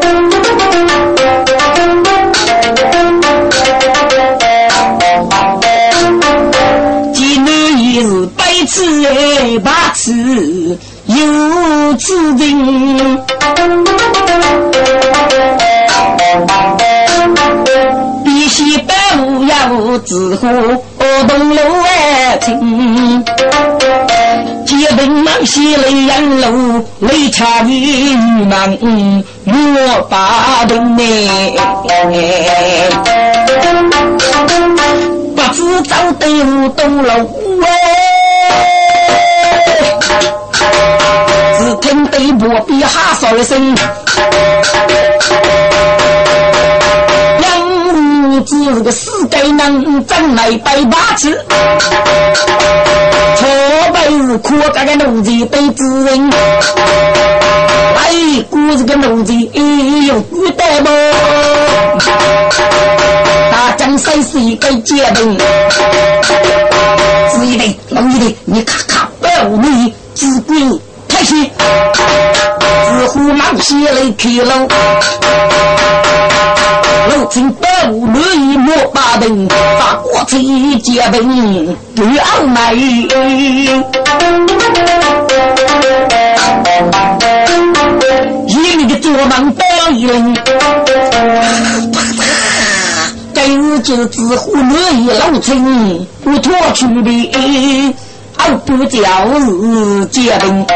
[8.77, 10.13] 日百次百次
[11.07, 13.25] 有此人。
[18.49, 20.47] 西北路要自呼
[21.27, 23.25] 东路外亲，
[24.65, 28.71] 结兵忙西雷阳路，雷差你忙
[29.45, 31.03] 莫把东呢，
[35.35, 37.09] 不知走对路东路
[42.25, 43.75] 只听对波比哈哨一声。
[48.47, 51.33] 只是个死该能挣来百八次，
[53.37, 53.49] 错
[53.95, 56.31] 辈是苦这个奴才被指人，
[57.97, 59.33] 哎，估这个奴才
[60.07, 60.91] 有孤单么？
[63.51, 65.39] 大江山是一个阶层，
[67.31, 70.55] 子一的老一的，你看看百五米只归，
[73.15, 74.67] 虎忙起来去了。
[77.09, 79.49] 老臣百无乐意莫把灯，
[79.79, 80.37] 发国贼
[80.83, 82.77] 结兵对傲慢。
[82.77, 83.07] 一
[88.77, 90.37] 里的做梦多一人，
[93.33, 97.95] 今日就只乎乐意老臣不脱去的。
[98.67, 98.99] 不叫
[99.39, 100.67] 日结兵，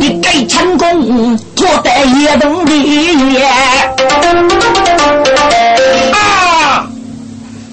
[0.00, 2.72] 一改成功，脱得也动的
[6.12, 6.86] 啊！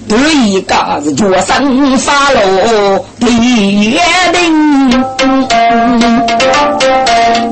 [0.08, 3.28] 得一个是脚上发落烈
[4.32, 4.90] 兵，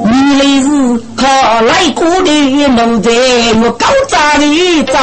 [0.04, 0.66] 你来是
[1.16, 1.26] 靠
[1.62, 2.30] 来过的
[2.68, 3.10] 奴才，
[3.62, 4.44] 我高扎的
[4.84, 4.94] 在。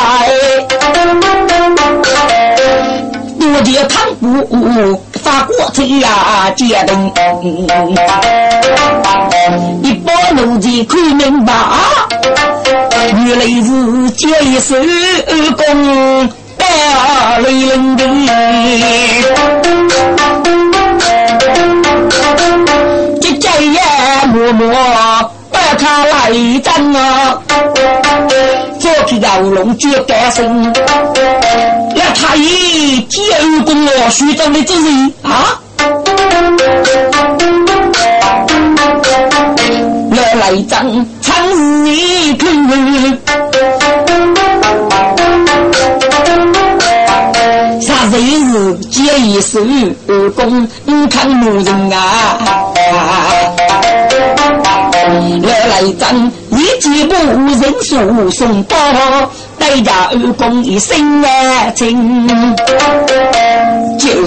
[3.42, 4.26] 我借唐布
[5.30, 7.14] 发国贼呀，借兵，
[9.84, 11.54] 一把奴才可明白，
[13.14, 14.76] 原来是借一手
[15.56, 16.28] 功
[16.58, 18.04] 打雷人的，
[23.22, 23.80] 这家也
[24.34, 24.74] 默默
[25.52, 26.32] 把他来
[26.64, 27.40] 战啊。
[29.06, 30.72] 去摇龙绝干生，
[31.96, 35.60] 那他以借二公我徐州的之人啊，
[40.12, 41.36] 要来争长
[41.86, 42.46] 日根，
[47.82, 48.14] 啥日
[48.46, 49.60] 日借一手
[50.08, 50.68] 二公
[51.10, 52.38] 看路人啊。
[55.42, 58.78] 来来战，一计不人数送到，
[59.70, 62.28] 代价二公一生爱情。
[62.28, 62.56] 二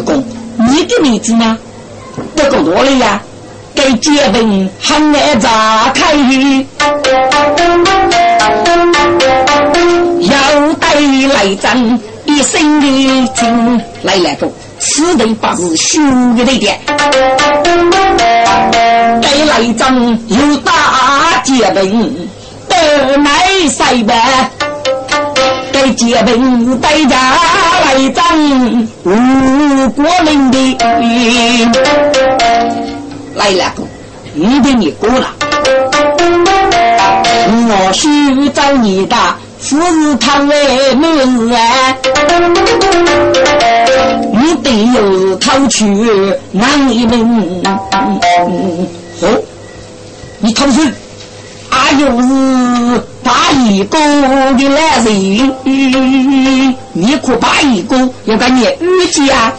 [0.04, 0.22] 公，
[0.56, 1.58] 你的名字呢？
[2.36, 3.20] 这个多了呀，
[3.74, 6.14] 给结婚喊来炸开，
[10.20, 10.94] 要带
[11.34, 12.86] 来战一生的
[13.34, 14.48] 情，来来个。
[14.78, 15.98] 此地不是虚
[16.36, 16.78] 的地点，
[19.20, 19.92] 该来战
[20.28, 22.28] 有大结兵，
[22.68, 24.14] 得来塞北，
[25.82, 27.36] 该结兵带家
[27.84, 28.24] 来战
[29.02, 29.10] 吴
[29.90, 30.78] 国人的。
[33.34, 33.72] 来了，
[34.32, 35.26] 你的你过了，
[37.48, 39.16] 我需找你的。
[39.60, 41.06] 此日堂为母
[41.42, 41.96] 日啊，
[44.32, 45.84] 你得有讨取
[46.52, 47.60] 难一门。
[49.20, 49.42] 哦，
[50.38, 50.84] 你偷谁？
[51.70, 53.98] 啊，又是八义公
[54.56, 59.52] 的来人，你可八义公要跟你预计啊？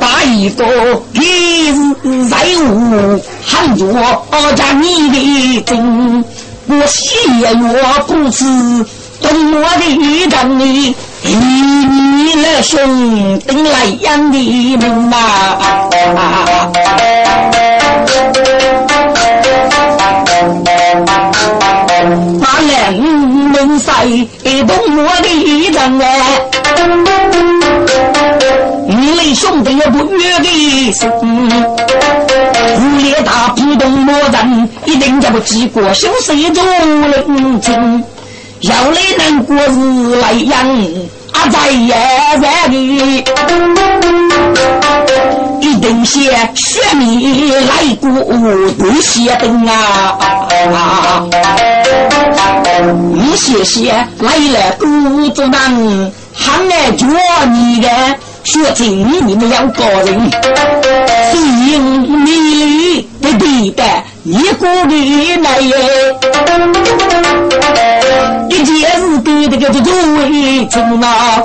[0.00, 0.66] 八义公
[1.12, 3.22] 一日在屋。
[3.46, 6.24] 喊着我家你的真，
[6.66, 8.44] 我喜我不知
[9.20, 15.16] 懂我的真理，你来兄弟来养的门呐。
[25.98, 26.04] 的
[26.76, 27.28] 真哎，
[28.88, 31.06] 你来兄弟也不约的是。
[32.76, 36.64] 武力大，不动魔人，一定叫不记过修是一种
[37.10, 38.04] 冷静。
[38.60, 40.66] 要来能过日来养，
[41.32, 41.94] 阿在也
[42.40, 43.24] 在的，
[45.60, 48.10] 一定些血米来过
[48.78, 50.43] 对些灯啊！
[53.14, 57.06] 一些些来了工作人，喊来做
[57.52, 57.88] 你的。
[58.44, 58.86] 说真，
[59.26, 60.30] 你们两个人
[61.32, 61.36] 是
[61.66, 61.80] 因
[62.20, 65.74] 美丽的对待，一个的来耶，
[68.50, 71.40] 一件事对这个就作为情啊。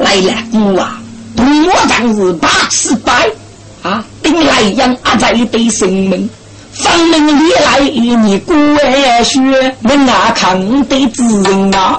[0.00, 0.98] 来了，我啊，
[1.36, 1.42] 我
[1.86, 3.12] 当是八十八
[3.82, 6.30] 啊，顶来养阿仔的生命，
[6.74, 8.54] 方能里来你过
[9.22, 9.40] 血，
[9.80, 11.98] 能啊看得知人啊。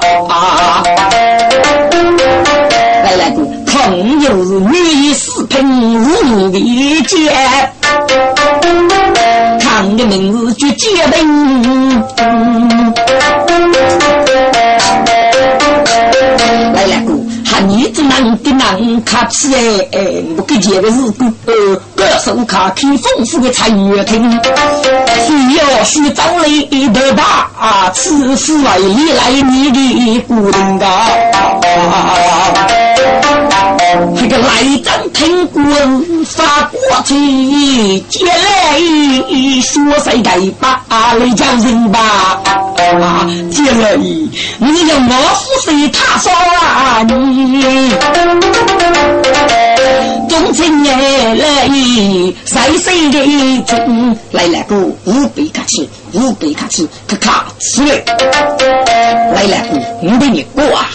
[3.03, 7.34] 来来个，朋友是女士平无为见，
[9.59, 12.03] 看的名字就结冰。
[18.26, 19.53] 你的男卡起
[19.91, 24.32] 哎，我给结的是个呃歌手卡，开丰富的财乐厅，
[25.28, 31.07] 需要是找来一头大啊，此时为你来你的古人啊。
[34.17, 35.63] 这个来战听过
[36.26, 38.82] 发过去，接来
[39.61, 40.82] 说谁该把
[41.13, 42.41] 来叫人吧？
[43.01, 44.29] 啊接来你
[44.59, 47.91] 你要我负谁他说啊你？
[50.27, 50.91] 忠情来
[51.36, 51.67] 来
[52.45, 54.17] 谁谁的忠？
[54.31, 58.03] 来来个五百卡吃，五百卡吃，卡卡吃嘞！
[59.33, 60.89] 来来个五百你过啊！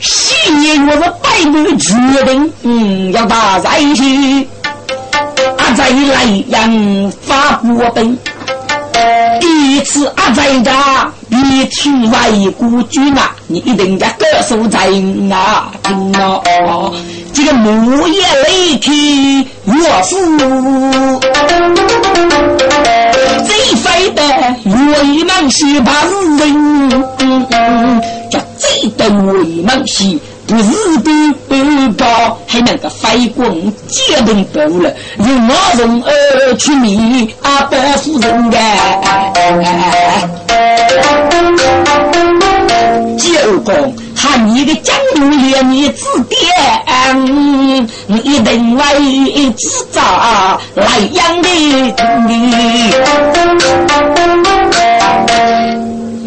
[0.00, 1.94] 昔年我是百般决
[2.24, 4.48] 定，嗯，要打在一起，
[5.58, 8.18] 阿在来阳发国本。
[9.40, 14.80] 第一次阿在家，你去外国军啊，你一定要歌手在
[15.30, 16.92] 啊，听哦，
[17.32, 21.20] 这个木叶雷霆岳父，
[23.46, 24.22] 最飞的
[24.64, 25.92] 为难是把
[26.38, 26.82] 人。
[28.30, 30.18] 叫最等为能西，
[30.52, 31.08] 不是不
[31.96, 38.58] 高，还能个飞滚接人多了，用我人儿去迷阿伯夫人的。
[43.16, 43.30] 九
[43.60, 46.38] 公喊你的江路连你指点，
[48.06, 48.94] 你一定来
[49.56, 50.02] 制造
[50.74, 51.48] 来养的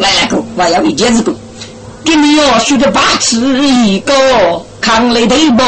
[0.00, 1.32] 来哥，我要一件事哥。
[2.06, 4.14] 给你要学个八尺一个
[4.80, 5.62] 扛来的不？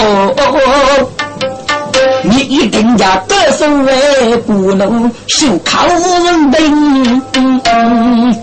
[2.22, 7.20] 你一定要得手为不能受靠人兵，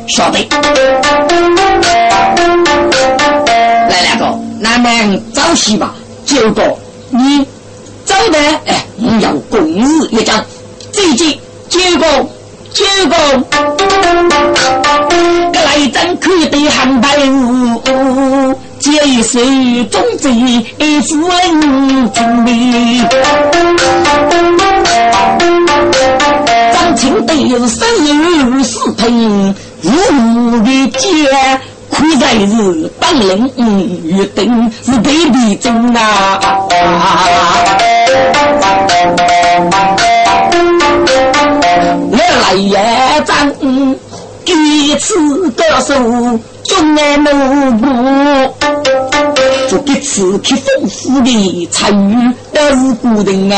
[0.10, 0.40] 晓得？
[3.90, 5.96] 来两个，那们早起吧。
[6.26, 6.76] 九个，
[7.12, 7.46] 你
[8.04, 10.44] 走的，哎，你要共日一战，
[10.92, 11.40] 最近
[11.70, 12.06] 结果
[12.76, 13.16] 结果，
[15.54, 18.60] 格来真可得汉白雾。
[18.80, 18.92] 接
[19.24, 19.40] 受
[19.90, 20.26] 忠贞，
[21.02, 23.08] 夫人忠命。
[26.74, 27.34] 张清德
[27.70, 31.00] 生于四平，无的家，
[31.90, 36.40] 苦在是当人与等是卑鄙真啊！
[42.46, 42.78] 来也
[43.26, 43.52] 张，
[44.46, 46.40] 第一次歌手。
[46.66, 47.30] 中爱奴
[47.80, 48.50] 仆，
[49.70, 53.56] 这个此刻丰富的参与都是固定的。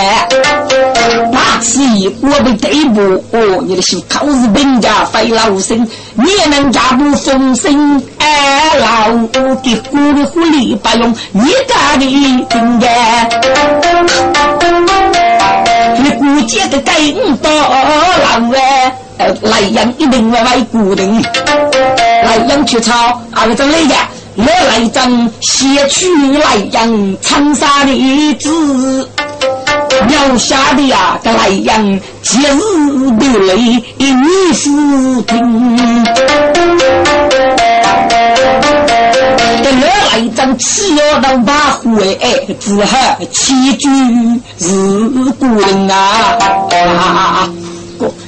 [1.31, 1.81] 那次
[2.21, 2.99] 我被逮捕，
[3.31, 8.03] 哦，你的心口是兵家费老身，你也能家不风声。
[8.17, 12.05] 哎，老五的骨里糊里不用你家的
[12.49, 12.89] 兵家，
[16.27, 18.93] 你估计的更多老哎。
[19.17, 21.23] 呃，莱阳一定会为固定，
[22.23, 29.09] 莱阳去抄二种来呀，我来张写出莱阳长沙的字，
[30.07, 34.69] 留下的呀个莱阳节日的泪你是
[35.23, 36.05] 听。
[40.17, 42.97] 我来张七要到八户哎，只好
[43.31, 43.87] 七句
[44.57, 44.65] 是
[45.39, 47.47] 固定啊。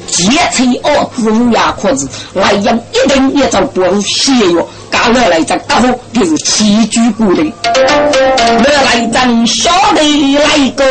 [0.06, 7.52] 节吹哦，子母牙壳子，来阳一定也遭不入血药，搞了来张大伙就是七句古人。
[7.64, 10.02] 我来张小的
[10.36, 10.86] 来个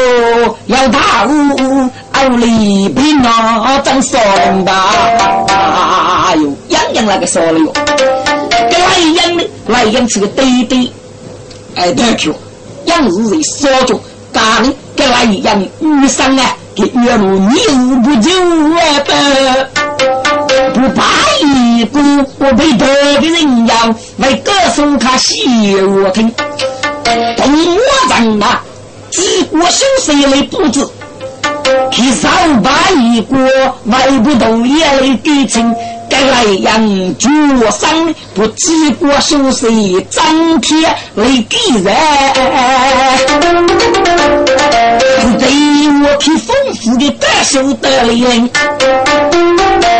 [0.66, 4.94] 要大屋，奥利平啊，张少林吧，
[6.26, 7.72] 哎呦，样样那个少了哟。
[8.70, 10.90] 这来阳呢，来阳是个对对，
[11.76, 12.34] 哎，对球，
[12.86, 14.00] 样子是少着，
[14.32, 16.56] 干的这来阳遇上啊。
[16.78, 17.58] 月如牛
[18.04, 18.30] 不久
[18.76, 18.80] 啊，
[20.72, 21.02] 不怕
[21.44, 21.98] 一个
[22.38, 22.86] 我被得
[23.20, 26.32] 的人要为歌颂他喜我听，
[27.36, 28.62] 同我战啊，
[29.10, 30.86] 几国修谁来布置？
[31.90, 32.72] 去上班
[33.12, 35.74] 一个外不动也来给称。
[36.18, 37.28] 该来阳脚
[37.70, 41.94] 上不几国修谁张贴来给人？
[45.38, 45.48] 对
[46.02, 48.50] 我去丰富的感受得令，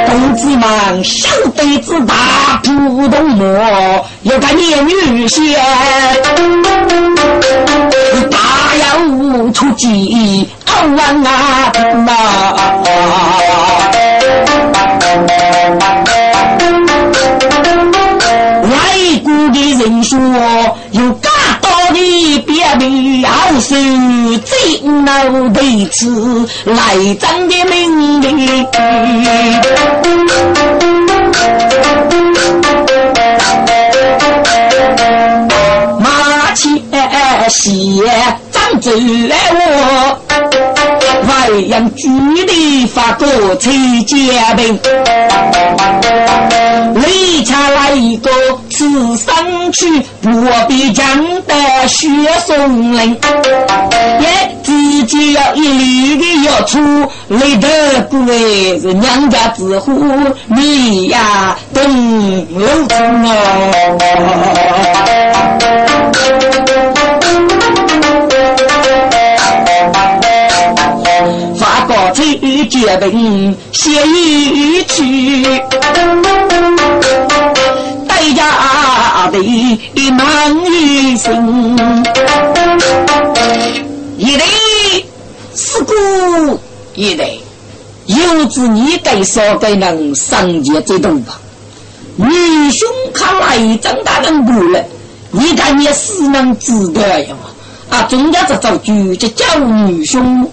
[0.08, 5.54] 同志们小辈子大不动魔，有个年女仙，
[8.30, 8.38] 大
[8.76, 11.72] 要出计，傲万啊
[19.88, 20.18] 听说
[20.90, 21.30] 有更
[21.62, 23.74] 多的别的要是
[24.44, 25.10] 真脑
[25.48, 28.66] 袋子来张的命令，
[35.98, 36.78] 马前
[37.48, 38.04] 写
[38.52, 40.17] 张嘴我。
[41.48, 43.72] 外阳举里发个崔
[44.02, 44.16] 家
[44.54, 44.78] 兵，
[46.94, 48.30] 立下来一个
[48.70, 49.86] 刺上去，
[50.20, 50.28] 不
[50.68, 51.06] 必讲
[51.46, 52.06] 的血
[52.46, 53.16] 松林，
[54.20, 54.28] 也
[54.62, 56.78] 自己要一粒的要出，
[57.28, 57.68] 累得
[58.10, 59.90] 不为是娘家之户，
[60.48, 63.88] 你呀等老成哦。
[72.78, 75.42] 崔家兵写一曲，
[78.06, 81.76] 代价的难一生。
[84.16, 84.44] 一代
[85.56, 86.60] 是故
[86.94, 87.28] 一代，
[88.06, 91.40] 有子你该少该能上街走动吧？
[92.14, 94.84] 女兄看来长大人不了，
[95.32, 97.34] 你看你是能知道呀？
[97.90, 100.48] 啊，中间这造句就叫女兄。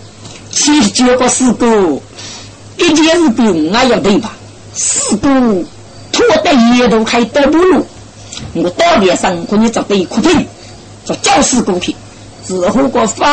[0.52, 2.02] 七十九个四姑，
[2.78, 4.32] 一件事比我要对吧？
[4.74, 5.28] 四姑
[6.12, 7.86] 拖得一头还得不路，
[8.54, 10.46] 我到点上和你找对一块地，
[11.06, 11.96] 做教师公平，
[12.46, 13.26] 之后个饭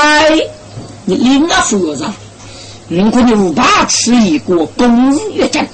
[1.05, 2.07] 你另外负责。
[2.88, 5.66] 我可你无法吃一个公日月奖，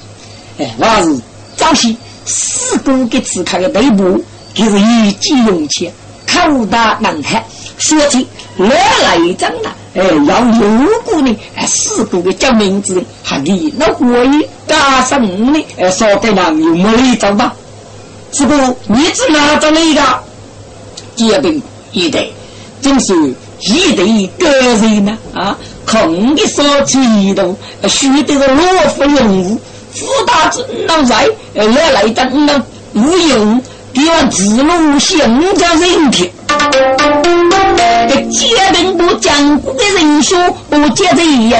[0.57, 1.19] 哎，那是
[1.55, 1.95] 早些
[2.25, 5.91] 四姑给此开的内部，就是一记勇气，
[6.25, 7.43] 口大难看，
[7.77, 8.25] 说起
[8.57, 8.67] 来
[9.03, 9.69] 来真的。
[9.99, 17.53] 哎，要六个呢，哎，四个的叫名字，还你那可以加上五呢，哎，说给人有没一张吧？
[18.31, 18.53] 是不
[18.87, 20.01] 你只拿着那个，
[21.15, 22.31] 结冰一对，
[22.81, 23.13] 真是
[23.59, 25.57] 一对个人呢啊！
[25.85, 29.59] 空的所激动，须得是罗夫用武，
[29.91, 36.29] 福大子脑在，来来的那无用，给我自路行叫人听。
[38.07, 40.37] 这结兵不讲古的人说，
[40.69, 41.55] 不接着也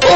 [0.00, 0.06] 不。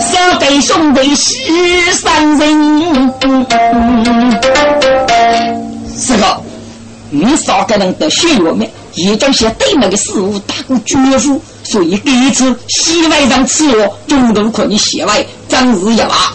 [0.00, 3.12] 小弟兄弟十三人，
[5.94, 6.42] 是个，
[7.10, 16.32] 你少个人的血我们，也将些对门的事物打过绝户，所以第一次西外上吃我，中途可你西外张日一娃，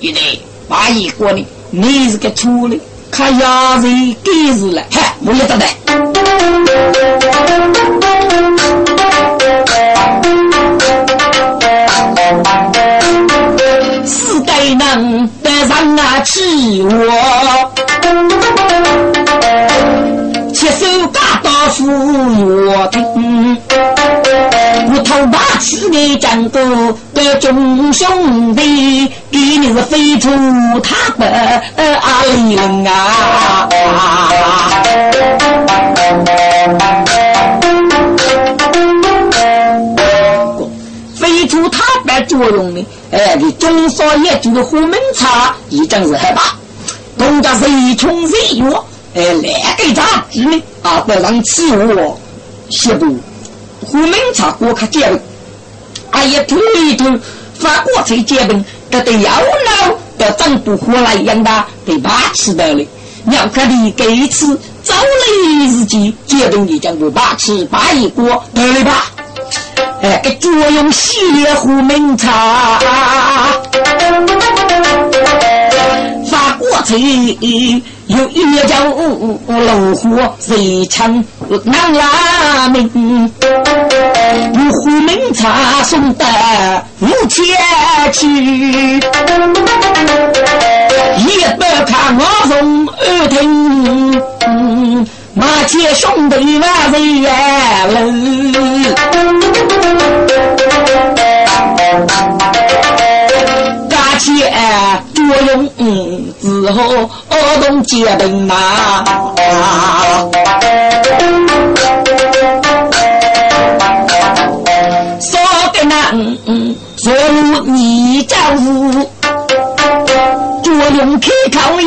[0.00, 2.80] 一对八一过的，你是个处理。
[3.16, 3.86] 看鸭子
[4.22, 5.64] 给日了，嗨，我也得的。
[14.04, 17.72] 四代人带上那起我，
[20.52, 21.88] 切手嘎刀斧
[22.66, 23.95] 我听。
[25.86, 26.60] 我头把刺的战斗
[27.14, 30.28] 的众兄弟，给你是飞出
[30.82, 31.62] 他的
[32.00, 33.68] 阿里人啊！
[41.14, 42.84] 飞出他的作用呢？
[43.12, 46.56] 哎，给中少爷就是虎门茶，已经是害怕。
[47.18, 48.84] 东家谁穷谁弱？
[49.14, 50.62] 哎，两个杂子呢？
[50.82, 52.18] 啊，不让吃我，
[52.70, 53.06] 写不。
[53.84, 55.20] 虎门茶锅卡结冰，
[56.16, 57.04] 哎呀，吐一吐，
[57.58, 62.88] 发过才结冰，得得要闹，得整不活来一样的，得把持的嘞。
[63.30, 65.02] 要看你这一次早来
[65.66, 69.12] 日记结冰的讲不把吃，把一锅得了吧？
[70.00, 72.80] 哎，给作用系列虎门茶，
[76.30, 76.96] 发过才。
[78.06, 81.24] 有一叫老虎谁抢
[81.64, 82.88] 南拉门，
[84.54, 86.24] 有虎门茶送的
[87.00, 87.44] 五千
[88.12, 88.26] 去，
[91.18, 94.26] 一百看我送二听，
[95.34, 96.98] 马前兄弟万岁
[97.92, 97.94] 喽，
[103.88, 104.26] 感谢。
[105.28, 105.68] 我用
[106.40, 108.54] 之后儿童结冰嘛，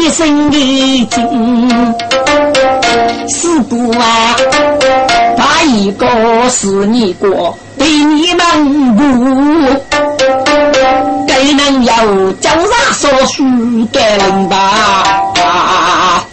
[0.10, 0.58] 一声的
[1.06, 1.94] 惊，
[3.28, 4.36] 四不啊，
[5.38, 6.08] 把一个
[6.50, 9.04] 是你过，对你们不。
[11.28, 13.44] 给人有江上所需
[13.92, 16.26] 的人吧？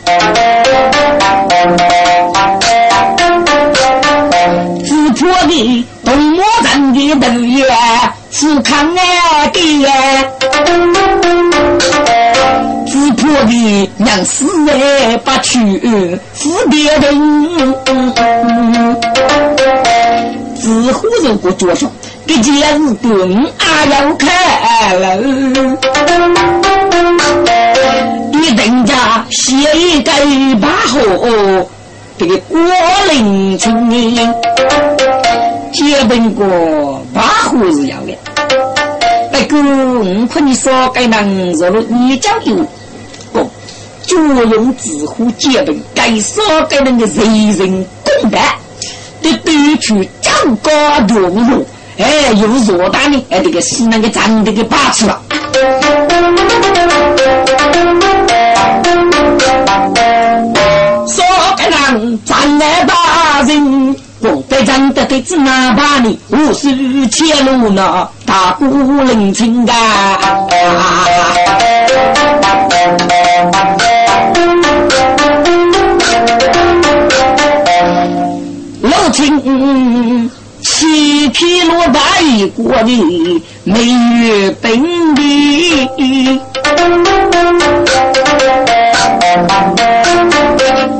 [4.86, 7.62] 自破的东莫人的头也
[8.30, 9.60] 是看俺的，
[13.28, 17.74] 我的娘死哎不去死别人，
[20.54, 21.90] 自虎人不着手。
[22.26, 23.10] 这件事本
[23.58, 24.28] 啊要看
[25.00, 25.16] 了，
[28.32, 30.10] 你人家写一个
[30.60, 30.98] 八号，
[32.18, 32.60] 这个郭
[33.10, 34.34] 林青年
[35.72, 36.46] 结婚过
[37.12, 38.16] 八号是要的。
[39.32, 42.66] 那个我看你说该能做了，你讲究不？
[44.06, 48.40] 就用纸糊结婚，该说给人的人人公办，
[49.20, 50.70] 得对去长高
[51.08, 51.66] 融入。
[51.98, 55.20] 哎，有偌大呢，哎，这个是那个长得给把持了。
[61.06, 61.24] 说
[61.56, 66.68] 个人长得大人，不得长得对子哪把你无数
[67.10, 68.08] 前路呢？
[68.24, 68.64] 大鼓
[69.04, 69.74] 人情感。
[80.78, 85.22] 七匹罗大一国的美玉本的，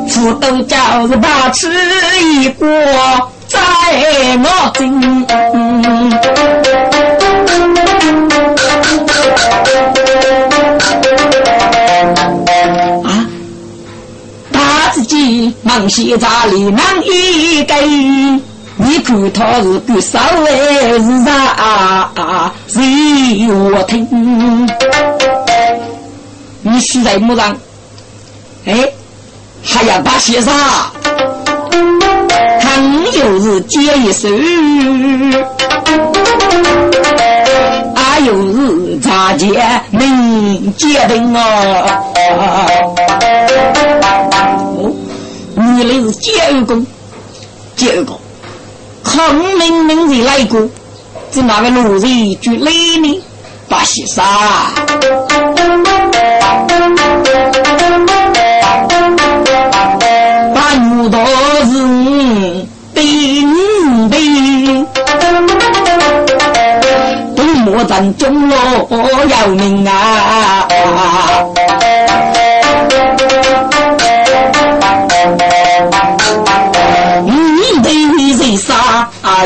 [0.09, 1.71] 福都叫是把吃
[2.23, 2.67] 一锅
[3.47, 3.59] 在
[4.39, 5.27] 我心。
[13.05, 13.07] 啊，
[14.51, 18.41] 他自己忙些咋里忙一根。
[18.79, 22.53] 你看他是比少为是啥？
[22.69, 22.83] 谁
[23.49, 24.07] 我听？
[26.61, 27.57] 你死在墓上，
[28.67, 28.75] 哎，
[29.65, 30.53] 还要把些啥？
[32.61, 34.29] 看有又是接一手，
[37.95, 39.47] 啊又是茶接
[39.91, 41.41] 能接定哦。
[44.77, 44.93] 哦，
[45.57, 46.87] 原来是接二公，
[47.77, 48.19] 接二公，
[49.07, 50.69] 孔明明的来过，
[51.33, 53.23] 是哪个路人就来呢？
[53.69, 54.23] 把西沙。
[61.09, 61.19] 都
[61.65, 61.73] 是
[62.93, 64.85] 兵兵，
[67.37, 68.57] 东莫战中落
[69.29, 70.67] 要命啊！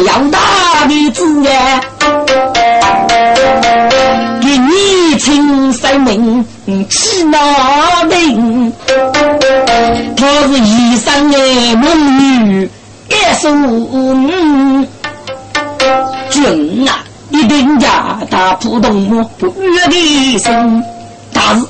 [0.01, 1.81] 杀要大的子呀？
[4.41, 6.45] 给你亲生命
[6.89, 8.73] 起那名。
[10.17, 11.39] 他是一生的
[11.77, 12.71] 母女，
[13.09, 14.79] 一生
[16.31, 20.83] 君啊，一定家大普通不约的生，
[21.33, 21.67] 但是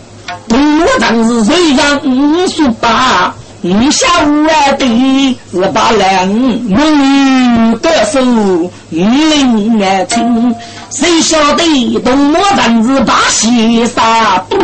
[0.49, 4.47] 东吴当时虽然五十八，五下五
[4.79, 10.55] 的是把两母女各守五零爱情，
[10.91, 14.57] 谁晓得东吴当时把西沙不？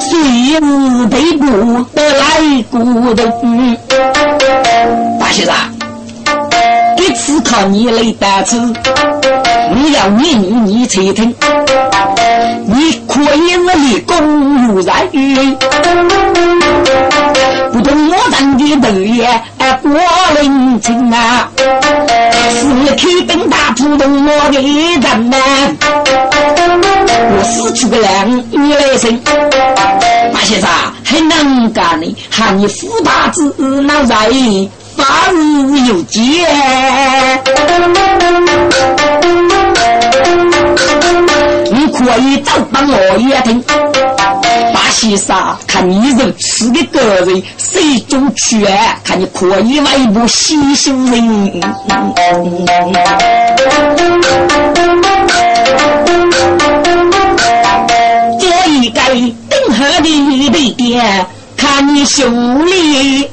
[0.00, 0.10] 谁
[0.54, 1.46] 是北部
[1.94, 2.78] 的来古
[3.14, 3.78] 人？
[5.20, 5.54] 大先生，
[6.96, 8.58] 这次靠你来担子，
[9.70, 11.32] 我要你你才听。
[12.66, 15.08] 你可以是立功如山，
[17.72, 19.28] 不懂我人的头也
[19.80, 19.88] 不
[20.40, 21.48] 领情啊！
[21.56, 22.64] 是
[22.96, 25.36] 开灯大普通我的人呐，
[27.30, 29.16] 我死去个人你来生。
[30.32, 30.68] 马先生
[31.04, 34.16] 很能干的，喊你富大子脑在，
[34.96, 36.20] 发日有节。
[42.06, 43.64] 我一走把我也听。
[44.74, 48.98] 马先生，看你是吃的个人，谁中去啊？
[49.02, 51.60] 看你可以来一部西修人。
[58.38, 59.00] 这一个
[59.48, 61.26] 丁河的地点，
[61.56, 62.28] 看你修
[62.64, 63.30] 理，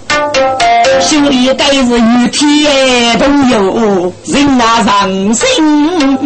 [1.02, 6.18] 修理该是雨天都有人啊伤心。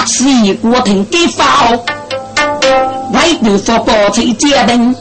[0.00, 1.68] 那个八尺一锅腾给发，
[3.12, 4.94] 外头说包菜接灯，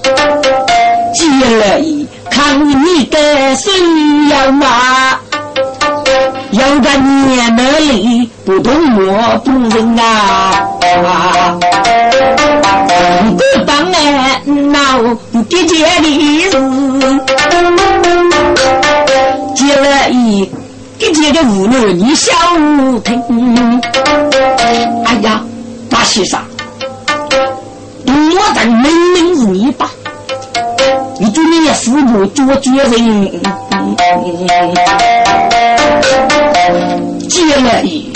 [1.13, 1.25] 接
[1.55, 3.71] 了一看你的谁
[4.29, 4.37] 要
[4.67, 5.21] 啊？
[6.51, 10.67] 有个年那里不懂我不认啊！
[13.37, 14.77] 不当俺闹
[15.47, 16.03] 姐姐的
[16.41, 16.51] 事，
[19.55, 20.51] 接了一
[20.99, 22.33] 一接的五六你小
[23.05, 23.81] 听。
[25.05, 25.41] 哎呀，
[25.89, 26.39] 大先生，
[28.05, 29.89] 我的明明是你爸，
[31.19, 33.41] 你就你也父母做决人。
[37.27, 38.11] 接了一，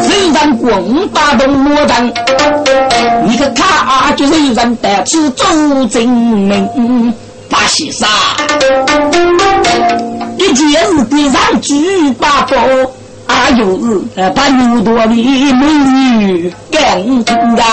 [0.00, 2.06] 虽然光打动魔掌，
[3.26, 5.44] 你可他就是人得此周
[5.90, 7.12] 正明
[7.50, 8.06] 把西沙，
[10.38, 12.56] 一件事必然举把宝，
[13.32, 17.64] 啊又是把牛多的美女更听啊。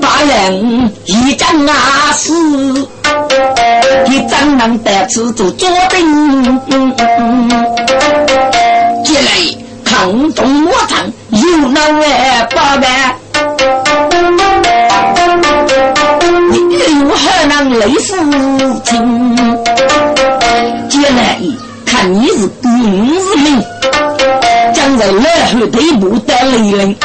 [0.00, 2.30] 大人一张啊是。
[4.06, 6.60] 你怎能得此做左兵？
[9.02, 9.30] 接来
[9.84, 10.98] 抗中魔场，
[11.30, 11.38] 有
[11.68, 12.06] 那位
[12.54, 12.84] 八万，
[16.50, 16.54] 你
[17.00, 18.14] 如何能累死
[18.84, 19.33] 情？
[22.38, 23.62] 是兵是命，
[24.74, 26.96] 将在来后队部得雷人，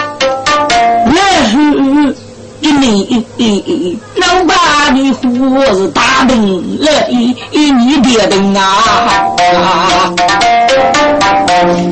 [1.05, 1.17] 来
[1.51, 2.13] 后。
[2.61, 10.13] 给你老爸的活是大病了，一你别等啊！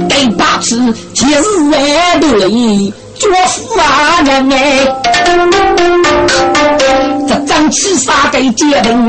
[0.10, 0.76] 给把持
[1.14, 1.72] 今日
[2.20, 4.86] 的里做夫啊人哎，
[7.28, 9.08] 这张七杀给结定，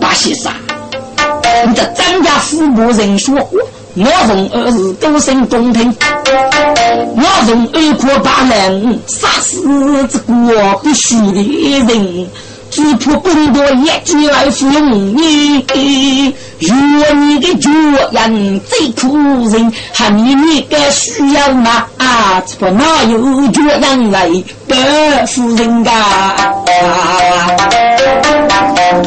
[0.00, 0.50] 把西杀，
[1.66, 3.34] 你这张家父母人说。
[3.98, 5.96] 我从儿是都生公平，
[7.16, 12.28] 我从二可把人杀死这个必须的人，
[12.70, 15.64] 只怕更多业绩来服用你。
[16.58, 17.70] 若你的主
[18.10, 19.16] 人最苦
[19.48, 21.86] 人，还你你个需要吗？
[21.96, 24.28] 啊，这哪有主人来
[24.68, 24.74] 不
[25.26, 25.90] 服人噶？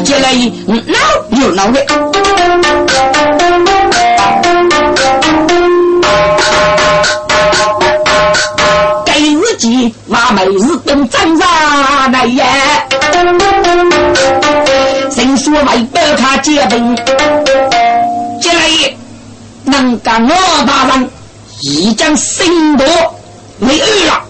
[0.02, 0.32] 接来
[0.66, 0.98] 闹
[1.40, 2.19] 又闹的。
[10.06, 12.42] 那每日等张上来也，
[15.10, 16.96] 谁说为不他结婚？
[18.42, 18.96] 这里
[19.64, 20.30] 能干我
[20.66, 21.08] 大人
[21.60, 22.86] 已将心夺
[23.60, 24.22] 为二了，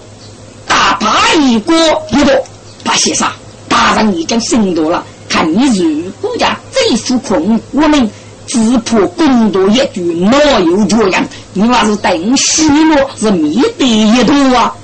[0.67, 1.75] 大把一锅
[2.11, 2.43] 一个
[2.85, 3.29] 把先生
[3.69, 5.03] 大人已将心夺了。
[5.29, 8.11] 看你如国家最受困，我们
[8.47, 11.25] 只怕更多一句哪有这样？
[11.53, 14.75] 你还是等虚落是灭的一头啊！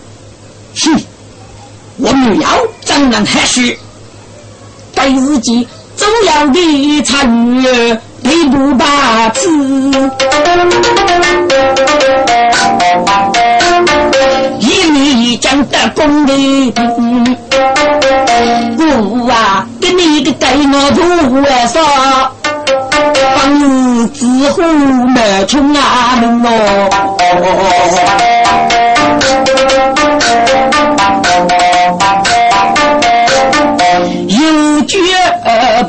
[0.85, 1.01] 哼，
[1.99, 2.49] 我女要
[2.85, 3.79] 怎能还许？
[4.95, 9.49] 该自己走样的参与，赔不把子。
[14.61, 16.33] 一米将得功的，
[18.79, 21.05] 我啊，给你个给我做
[21.41, 21.81] 为啥？
[23.35, 24.63] 帮你之后
[25.09, 26.51] 没穷啊门哦。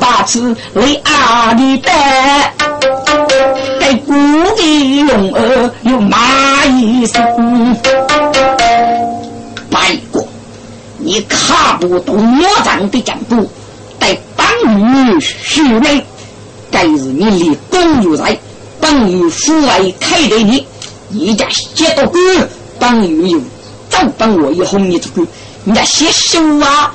[0.00, 2.54] 把此为阿里带，
[3.80, 4.12] 给古
[4.56, 7.76] 的龙儿又骂一声。
[9.70, 10.26] 白过，
[10.98, 13.48] 你看不懂我长的讲步，
[13.98, 16.04] 待本于虚内，
[16.70, 18.38] 该是你立功有才，
[18.80, 20.66] 本于父爱开的你，
[21.08, 22.22] 你家写到官，
[22.78, 23.40] 本于有，
[23.90, 25.26] 早本我一哄你这个，
[25.64, 26.94] 你家写书啊。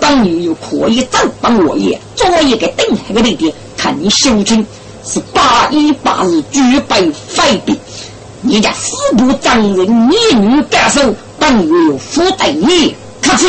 [0.00, 4.64] 当你有可以走帮我也做一个定海的地点，看你修成
[5.04, 7.78] 是八一八日举杯废笔，
[8.42, 13.46] 你家四部长人一女感受，当你有负担你，可是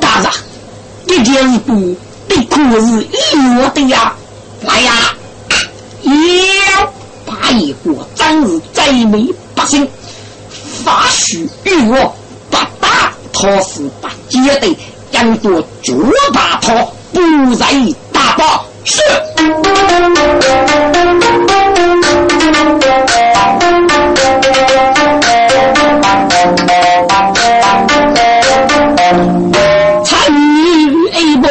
[0.00, 0.30] 大人，
[1.06, 1.58] 这件事
[2.28, 3.06] 的可是
[3.58, 4.14] 我的呀，
[4.62, 4.92] 来呀，
[6.02, 6.92] 要
[7.26, 9.86] 八一国长日灾民百姓，
[10.84, 12.14] 法许与我
[12.50, 14.76] 不打他是不接的。
[15.20, 15.92] 将做脚
[16.32, 17.66] 大炮，不在
[18.10, 19.02] 大炮是。
[30.02, 31.50] 参与 A 波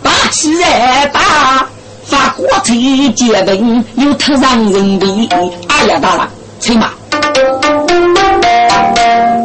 [0.00, 1.66] 把起来打，
[2.04, 2.72] 发国策
[3.16, 5.28] 结婚又特让人迷。
[5.66, 6.28] 哎呀，大了，
[6.60, 6.90] 请马，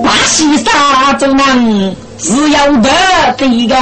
[0.03, 1.95] 巴西啥子能？
[2.17, 2.89] 只要得
[3.37, 3.75] 这个，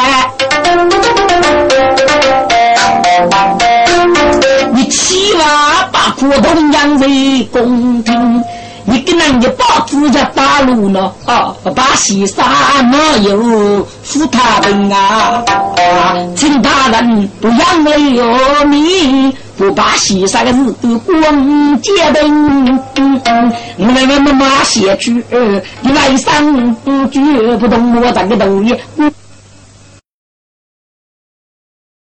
[4.74, 7.08] 你起码把普通养在
[7.52, 8.44] 公平，
[8.84, 11.12] 你跟人家把自家打路呢？
[11.26, 12.46] 啊，把西山
[12.92, 15.42] 哪有富他人啊？
[16.36, 19.36] 请大人不养了哟你。
[19.58, 22.78] 不把西山的日子光结冰，
[23.78, 25.24] 我那个妈妈写去，
[25.82, 26.76] 你来生
[27.10, 27.22] 绝
[27.58, 28.76] 不懂我这个东西。